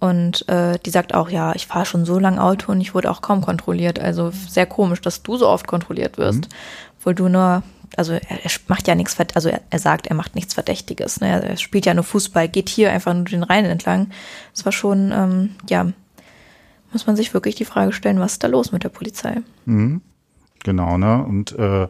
[0.00, 3.10] Und äh, die sagt auch, ja, ich fahre schon so lange Auto und ich wurde
[3.10, 4.00] auch kaum kontrolliert.
[4.00, 6.54] Also sehr komisch, dass du so oft kontrolliert wirst, mhm.
[6.98, 7.62] obwohl du nur,
[7.96, 11.20] also er, er macht ja nichts, also er, er, sagt, er macht nichts Verdächtiges.
[11.20, 11.42] Ne?
[11.42, 14.10] Er spielt ja nur Fußball, geht hier einfach nur den Rhein entlang.
[14.54, 15.92] Das war schon, ähm, ja,
[16.92, 19.42] muss man sich wirklich die Frage stellen, was ist da los mit der Polizei?
[19.64, 20.00] Mhm.
[20.62, 21.24] Genau, ne?
[21.24, 21.88] Und äh,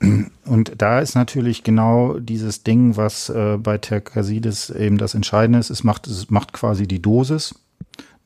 [0.44, 5.70] und da ist natürlich genau dieses Ding, was äh, bei Terkasides eben das Entscheidende ist,
[5.70, 7.54] es macht, es macht quasi die Dosis.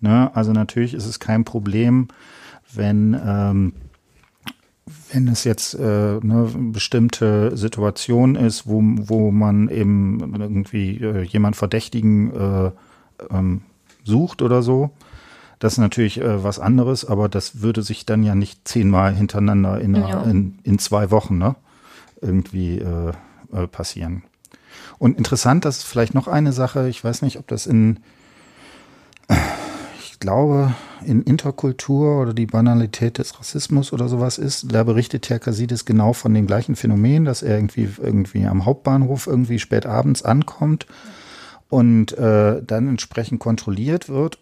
[0.00, 0.30] Ne?
[0.34, 2.08] Also natürlich ist es kein Problem,
[2.72, 3.72] wenn, ähm,
[5.12, 11.56] wenn es jetzt äh, eine bestimmte Situation ist, wo, wo man eben irgendwie äh, jemand
[11.56, 12.70] Verdächtigen äh,
[13.30, 13.62] ähm,
[14.04, 14.90] sucht oder so.
[15.58, 19.80] Das ist natürlich äh, was anderes, aber das würde sich dann ja nicht zehnmal hintereinander
[19.80, 20.22] in, ja.
[20.22, 21.56] in, in zwei Wochen, ne?
[22.20, 23.12] irgendwie äh,
[23.52, 24.22] äh, passieren.
[24.98, 28.00] Und interessant, das ist vielleicht noch eine Sache, ich weiß nicht, ob das in,
[30.20, 36.12] glaube, in Interkultur oder die Banalität des Rassismus oder sowas ist, da berichtet Terkasidis genau
[36.12, 40.86] von dem gleichen Phänomen, dass er irgendwie, irgendwie am Hauptbahnhof irgendwie spät abends ankommt
[41.68, 44.38] und äh, dann entsprechend kontrolliert wird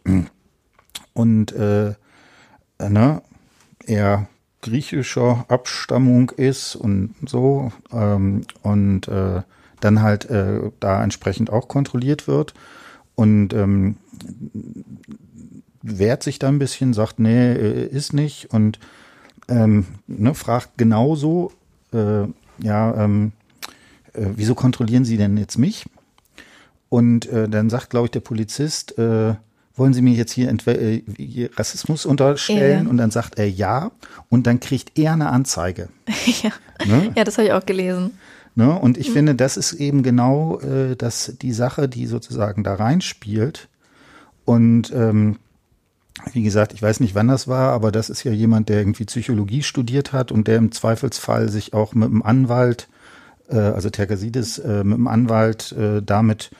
[1.13, 1.95] und äh,
[2.79, 3.23] ne,
[3.85, 4.29] er
[4.63, 9.43] griechischer Abstammung ist und so ähm, und äh,
[9.81, 12.55] dann halt äh, da entsprechend auch kontrolliert wird
[13.15, 13.97] und ähm,
[15.87, 18.79] wehrt sich da ein bisschen, sagt, nee, äh, ist nicht und
[19.49, 21.53] ähm, ne, fragt genauso,
[21.93, 22.25] äh,
[22.59, 23.33] ja, ähm,
[24.13, 25.87] äh, wieso kontrollieren Sie denn jetzt mich?
[26.89, 29.35] Und äh, dann sagt, glaube ich, der Polizist, äh,
[29.77, 31.03] wollen Sie mir jetzt hier äh,
[31.57, 32.85] Rassismus unterstellen?
[32.85, 32.91] Ja.
[32.91, 33.91] Und dann sagt er ja.
[34.31, 35.89] Und dann kriegt er eine Anzeige.
[36.43, 36.51] ja.
[36.87, 37.13] Ne?
[37.15, 38.19] ja, das habe ich auch gelesen.
[38.55, 38.73] Ne?
[38.73, 39.13] Und ich mhm.
[39.13, 43.69] finde, das ist eben genau äh, das, die Sache, die sozusagen da reinspielt.
[44.47, 45.37] Und ähm,
[46.33, 49.05] wie gesagt, ich weiß nicht, wann das war, aber das ist ja jemand, der irgendwie
[49.05, 52.89] Psychologie studiert hat und der im Zweifelsfall sich auch mit dem Anwalt,
[53.49, 56.51] äh, also Terkasides, äh, mit dem Anwalt äh, damit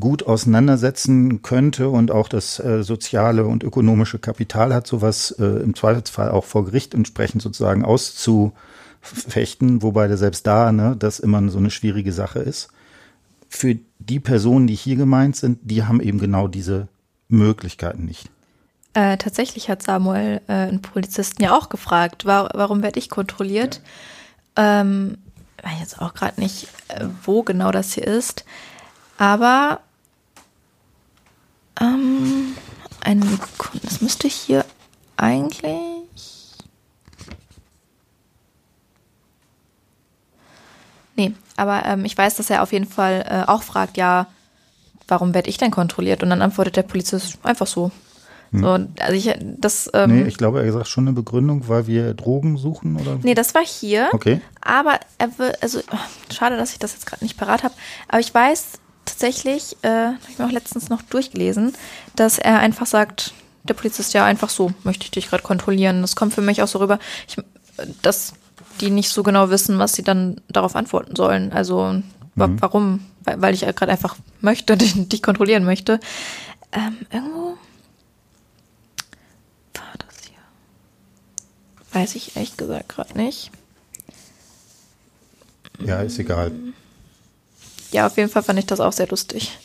[0.00, 5.74] gut auseinandersetzen könnte und auch das äh, soziale und ökonomische Kapital hat, sowas äh, im
[5.74, 11.70] Zweifelsfall auch vor Gericht entsprechend sozusagen auszufechten, wobei selbst da ne, das immer so eine
[11.70, 12.68] schwierige Sache ist.
[13.48, 16.88] Für die Personen, die hier gemeint sind, die haben eben genau diese
[17.28, 18.30] Möglichkeiten nicht.
[18.98, 23.80] Äh, tatsächlich hat Samuel äh, einen Polizisten ja auch gefragt, war, warum werde ich kontrolliert?
[24.56, 24.80] Ja.
[24.80, 25.18] Ähm,
[25.62, 28.44] weiß jetzt auch gerade nicht, äh, wo genau das hier ist.
[29.16, 29.78] Aber
[31.80, 32.56] ähm,
[33.00, 34.64] eine Sekunde, das müsste hier
[35.16, 36.56] eigentlich.
[41.14, 44.26] Nee, aber ähm, ich weiß, dass er auf jeden Fall äh, auch fragt, ja,
[45.06, 46.24] warum werde ich denn kontrolliert?
[46.24, 47.92] Und dann antwortet der Polizist einfach so.
[48.50, 48.60] Hm.
[48.60, 48.68] So,
[49.02, 52.56] also ich, das, ähm, nee, ich glaube, er sagt schon eine Begründung, weil wir Drogen
[52.56, 53.18] suchen oder?
[53.22, 54.08] Nee, das war hier.
[54.12, 54.40] Okay.
[54.60, 55.80] Aber er will, also
[56.32, 57.74] schade, dass ich das jetzt gerade nicht parat habe.
[58.08, 61.72] Aber ich weiß, tatsächlich, äh, habe ich mir auch letztens noch durchgelesen,
[62.16, 63.32] dass er einfach sagt,
[63.64, 66.00] der Polizist ja einfach so, möchte ich dich gerade kontrollieren.
[66.00, 67.36] Das kommt für mich auch so rüber, ich,
[68.02, 68.34] dass
[68.80, 71.52] die nicht so genau wissen, was sie dann darauf antworten sollen.
[71.52, 71.94] Also
[72.34, 72.60] mhm.
[72.60, 73.00] warum?
[73.24, 76.00] Weil, weil ich gerade einfach möchte, dich, dich kontrollieren möchte.
[76.72, 77.56] Ähm, irgendwo
[79.74, 80.38] war das hier.
[81.92, 83.50] Weiß ich ehrlich gesagt gerade nicht.
[85.80, 86.52] Ja, ist egal
[87.90, 89.58] ja, auf jeden Fall fand ich das auch sehr lustig.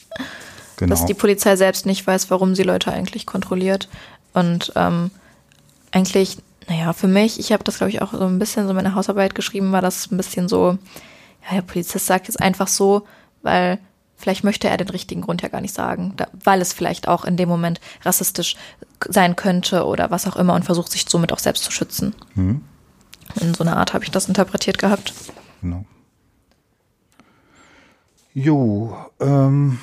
[0.78, 0.90] Genau.
[0.90, 3.90] Dass die Polizei selbst nicht weiß, warum sie Leute eigentlich kontrolliert.
[4.34, 5.12] Und ähm,
[5.92, 8.96] eigentlich, naja, für mich, ich habe das, glaube ich, auch so ein bisschen so meine
[8.96, 10.78] Hausarbeit geschrieben, war das ein bisschen so,
[11.48, 13.06] ja, der Polizist sagt jetzt einfach so,
[13.42, 13.78] weil
[14.24, 17.26] vielleicht möchte er den richtigen Grund ja gar nicht sagen, da, weil es vielleicht auch
[17.26, 18.56] in dem Moment rassistisch
[19.10, 22.16] sein könnte oder was auch immer und versucht sich somit auch selbst zu schützen.
[22.36, 22.62] Mhm.
[23.42, 25.14] In so einer Art habe ich das interpretiert gehabt.
[25.62, 25.84] Genau.
[28.34, 29.80] Jo, ähm,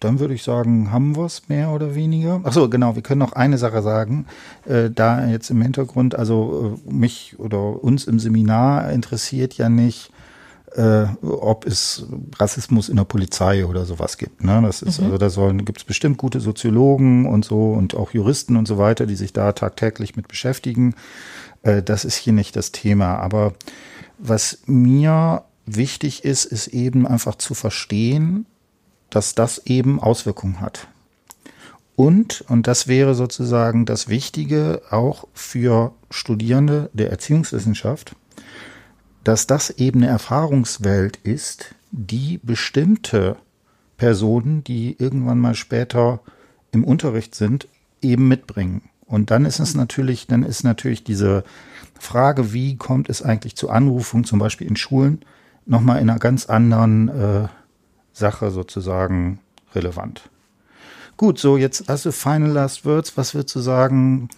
[0.00, 2.42] dann würde ich sagen, haben wir es mehr oder weniger.
[2.44, 4.26] Achso, genau, wir können noch eine Sache sagen.
[4.66, 10.10] Äh, da jetzt im Hintergrund, also äh, mich oder uns im Seminar interessiert ja nicht,
[10.74, 12.06] äh, ob es
[12.38, 14.42] Rassismus in der Polizei oder sowas gibt.
[14.42, 14.60] Ne?
[14.62, 15.06] Das ist, mhm.
[15.06, 18.78] also da sollen, gibt es bestimmt gute Soziologen und so und auch Juristen und so
[18.78, 20.94] weiter, die sich da tagtäglich mit beschäftigen.
[21.62, 23.18] Äh, das ist hier nicht das Thema.
[23.18, 23.54] Aber
[24.18, 28.46] was mir wichtig ist, ist eben einfach zu verstehen,
[29.10, 30.88] dass das eben Auswirkungen hat.
[31.96, 38.16] Und, und das wäre sozusagen das Wichtige auch für Studierende der Erziehungswissenschaft,
[39.24, 43.36] dass das eben eine Erfahrungswelt ist, die bestimmte
[43.96, 46.20] Personen, die irgendwann mal später
[46.72, 47.68] im Unterricht sind,
[48.02, 48.82] eben mitbringen.
[49.06, 51.44] Und dann ist es natürlich, dann ist natürlich diese
[51.98, 55.22] Frage, wie kommt es eigentlich zu Anrufungen, zum Beispiel in Schulen,
[55.66, 57.48] nochmal in einer ganz anderen äh,
[58.12, 59.40] Sache sozusagen
[59.74, 60.28] relevant.
[61.16, 63.16] Gut, so jetzt hast du Final Last Words.
[63.16, 64.28] Was würdest du sagen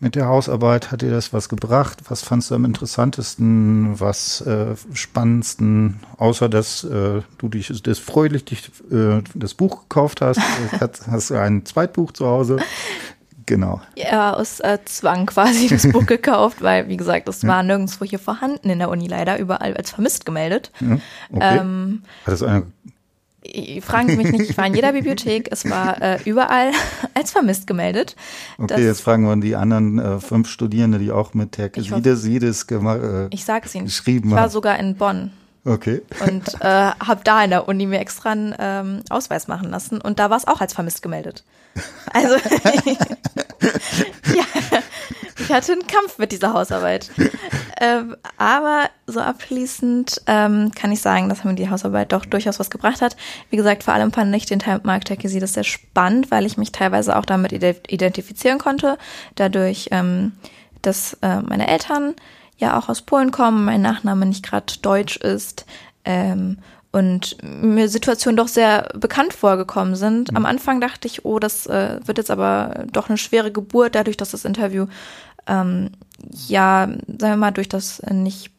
[0.00, 0.90] mit der Hausarbeit?
[0.90, 1.98] Hat dir das was gebracht?
[2.08, 8.46] Was fandst du am interessantesten, was äh, spannendsten, außer dass äh, du dich das freudig
[8.46, 10.40] dich, äh, das Buch gekauft hast?
[10.80, 12.58] hast, hast du ein Zweitbuch zu Hause?
[13.44, 13.80] Genau.
[13.96, 18.18] Ja, aus äh, Zwang quasi das Buch gekauft, weil, wie gesagt, es war nirgendwo hier
[18.18, 20.70] vorhanden in der Uni leider, überall als vermisst gemeldet.
[20.80, 20.98] Ja,
[21.30, 21.58] okay.
[21.58, 22.66] Ähm, Hat es eine
[23.80, 26.70] Fragen Sie mich nicht, ich war in jeder Bibliothek, es war äh, überall
[27.14, 28.14] als vermisst gemeldet.
[28.58, 33.28] Okay, jetzt fragen wir die anderen äh, fünf Studierende, die auch mit Terkesides Sides äh,
[33.30, 34.38] ich sag's Ihnen, geschrieben haben.
[34.38, 35.32] Ich war sogar in Bonn.
[35.64, 36.02] Okay.
[36.26, 40.18] Und äh, habe da in der Uni mir extra einen ähm, Ausweis machen lassen und
[40.18, 41.44] da war es auch als vermisst gemeldet.
[42.12, 42.34] Also
[44.34, 44.44] ja,
[45.52, 47.10] ich hatte einen Kampf mit dieser Hausarbeit.
[47.80, 52.70] ähm, aber so abschließend ähm, kann ich sagen, dass mir die Hausarbeit doch durchaus was
[52.70, 53.18] gebracht hat.
[53.50, 56.56] Wie gesagt, vor allem fand ich den Teil mit Mark das sehr spannend, weil ich
[56.56, 58.96] mich teilweise auch damit identifizieren konnte.
[59.34, 60.32] Dadurch, ähm,
[60.80, 62.14] dass äh, meine Eltern
[62.56, 65.66] ja auch aus Polen kommen, mein Nachname nicht gerade deutsch ist.
[66.06, 66.56] Ähm,
[66.92, 70.30] und mir Situationen doch sehr bekannt vorgekommen sind.
[70.30, 70.36] Mhm.
[70.36, 74.18] Am Anfang dachte ich, oh, das äh, wird jetzt aber doch eine schwere Geburt, dadurch,
[74.18, 74.86] dass das Interview
[75.46, 75.90] ähm,
[76.46, 78.50] ja, sagen wir mal, durch das nicht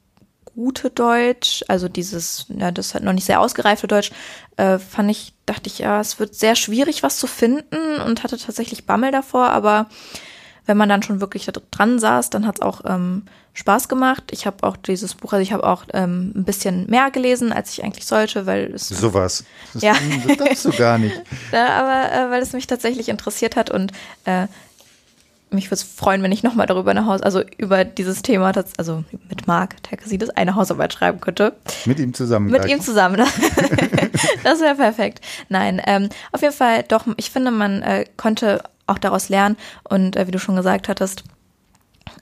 [0.55, 4.11] gute Deutsch, also dieses, ja, das hat noch nicht sehr ausgereifte Deutsch,
[4.57, 8.37] äh, fand ich, dachte ich, ja, es wird sehr schwierig, was zu finden und hatte
[8.37, 9.87] tatsächlich Bammel davor, aber
[10.65, 13.23] wenn man dann schon wirklich da dran saß, dann hat es auch ähm,
[13.53, 14.23] Spaß gemacht.
[14.31, 17.71] Ich habe auch dieses Buch, also ich habe auch ähm, ein bisschen mehr gelesen, als
[17.71, 18.87] ich eigentlich sollte, weil es.
[18.87, 19.43] Sowas.
[19.73, 19.93] Das, ja.
[20.25, 21.15] das darfst du gar nicht.
[21.51, 23.91] ja, aber äh, weil es mich tatsächlich interessiert hat und
[24.25, 24.47] äh,
[25.53, 28.77] mich würde es freuen, wenn ich nochmal darüber eine Haus, also über dieses Thema, das,
[28.77, 31.55] also mit Marc Terkesides eine Hausarbeit schreiben könnte.
[31.85, 32.49] Mit ihm zusammen.
[32.49, 33.17] Mit ihm zusammen.
[34.43, 35.21] das wäre perfekt.
[35.49, 40.15] Nein, ähm, auf jeden Fall doch, ich finde, man äh, konnte auch daraus lernen und
[40.15, 41.23] äh, wie du schon gesagt hattest,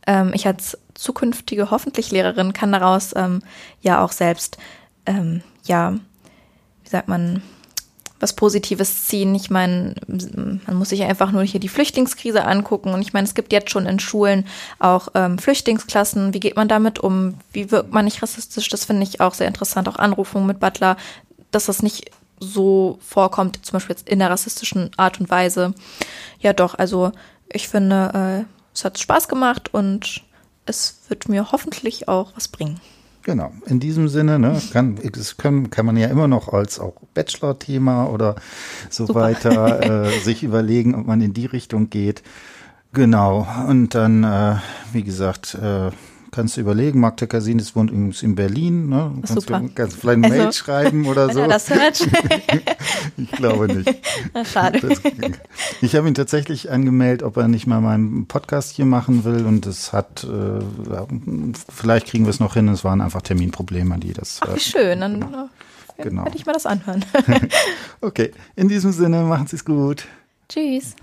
[0.05, 3.41] ähm, ich als zukünftige hoffentlich Lehrerin kann daraus ähm,
[3.81, 4.57] ja auch selbst,
[5.05, 5.93] ähm, ja,
[6.83, 7.41] wie sagt man,
[8.21, 9.33] was Positives ziehen.
[9.35, 12.93] Ich meine, man muss sich einfach nur hier die Flüchtlingskrise angucken.
[12.93, 14.45] Und ich meine, es gibt jetzt schon in Schulen
[14.79, 16.33] auch ähm, Flüchtlingsklassen.
[16.33, 17.35] Wie geht man damit um?
[17.51, 18.69] Wie wirkt man nicht rassistisch?
[18.69, 19.89] Das finde ich auch sehr interessant.
[19.89, 20.97] Auch Anrufungen mit Butler,
[21.51, 25.73] dass das nicht so vorkommt, zum Beispiel jetzt in der rassistischen Art und Weise.
[26.39, 27.11] Ja, doch, also
[27.49, 30.23] ich finde, äh, es hat Spaß gemacht und
[30.65, 32.79] es wird mir hoffentlich auch was bringen.
[33.23, 36.95] Genau, in diesem Sinne, ne, kann, das kann, kann man ja immer noch als auch
[37.13, 38.35] Bachelor-Thema oder
[38.89, 39.21] so Super.
[39.21, 42.23] weiter äh, sich überlegen, ob man in die Richtung geht.
[42.93, 44.55] Genau, und dann, äh,
[44.91, 45.91] wie gesagt, äh,
[46.31, 46.99] kannst du überlegen.
[46.99, 48.89] Magda Kasinis wohnt übrigens in Berlin.
[48.89, 49.11] Ne?
[49.27, 49.59] Kannst Super.
[49.59, 51.41] du kannst vielleicht eine also, Mail schreiben oder so.
[51.41, 51.99] Er das hört.
[53.17, 53.93] ich glaube nicht.
[54.33, 54.79] Na, schade.
[54.79, 55.01] Das,
[55.81, 59.45] ich habe ihn tatsächlich angemeldet, ob er nicht mal meinen Podcast hier machen will.
[59.45, 60.61] Und es hat, äh,
[61.69, 62.67] vielleicht kriegen wir es noch hin.
[62.69, 64.39] Es waren einfach Terminprobleme, die das.
[64.41, 65.01] Ach, wie schön.
[65.01, 65.49] Dann genau.
[65.97, 66.25] genau.
[66.25, 67.03] werde ich mal das anhören.
[68.01, 70.07] okay, in diesem Sinne, machen Sie es gut.
[70.47, 70.95] Tschüss.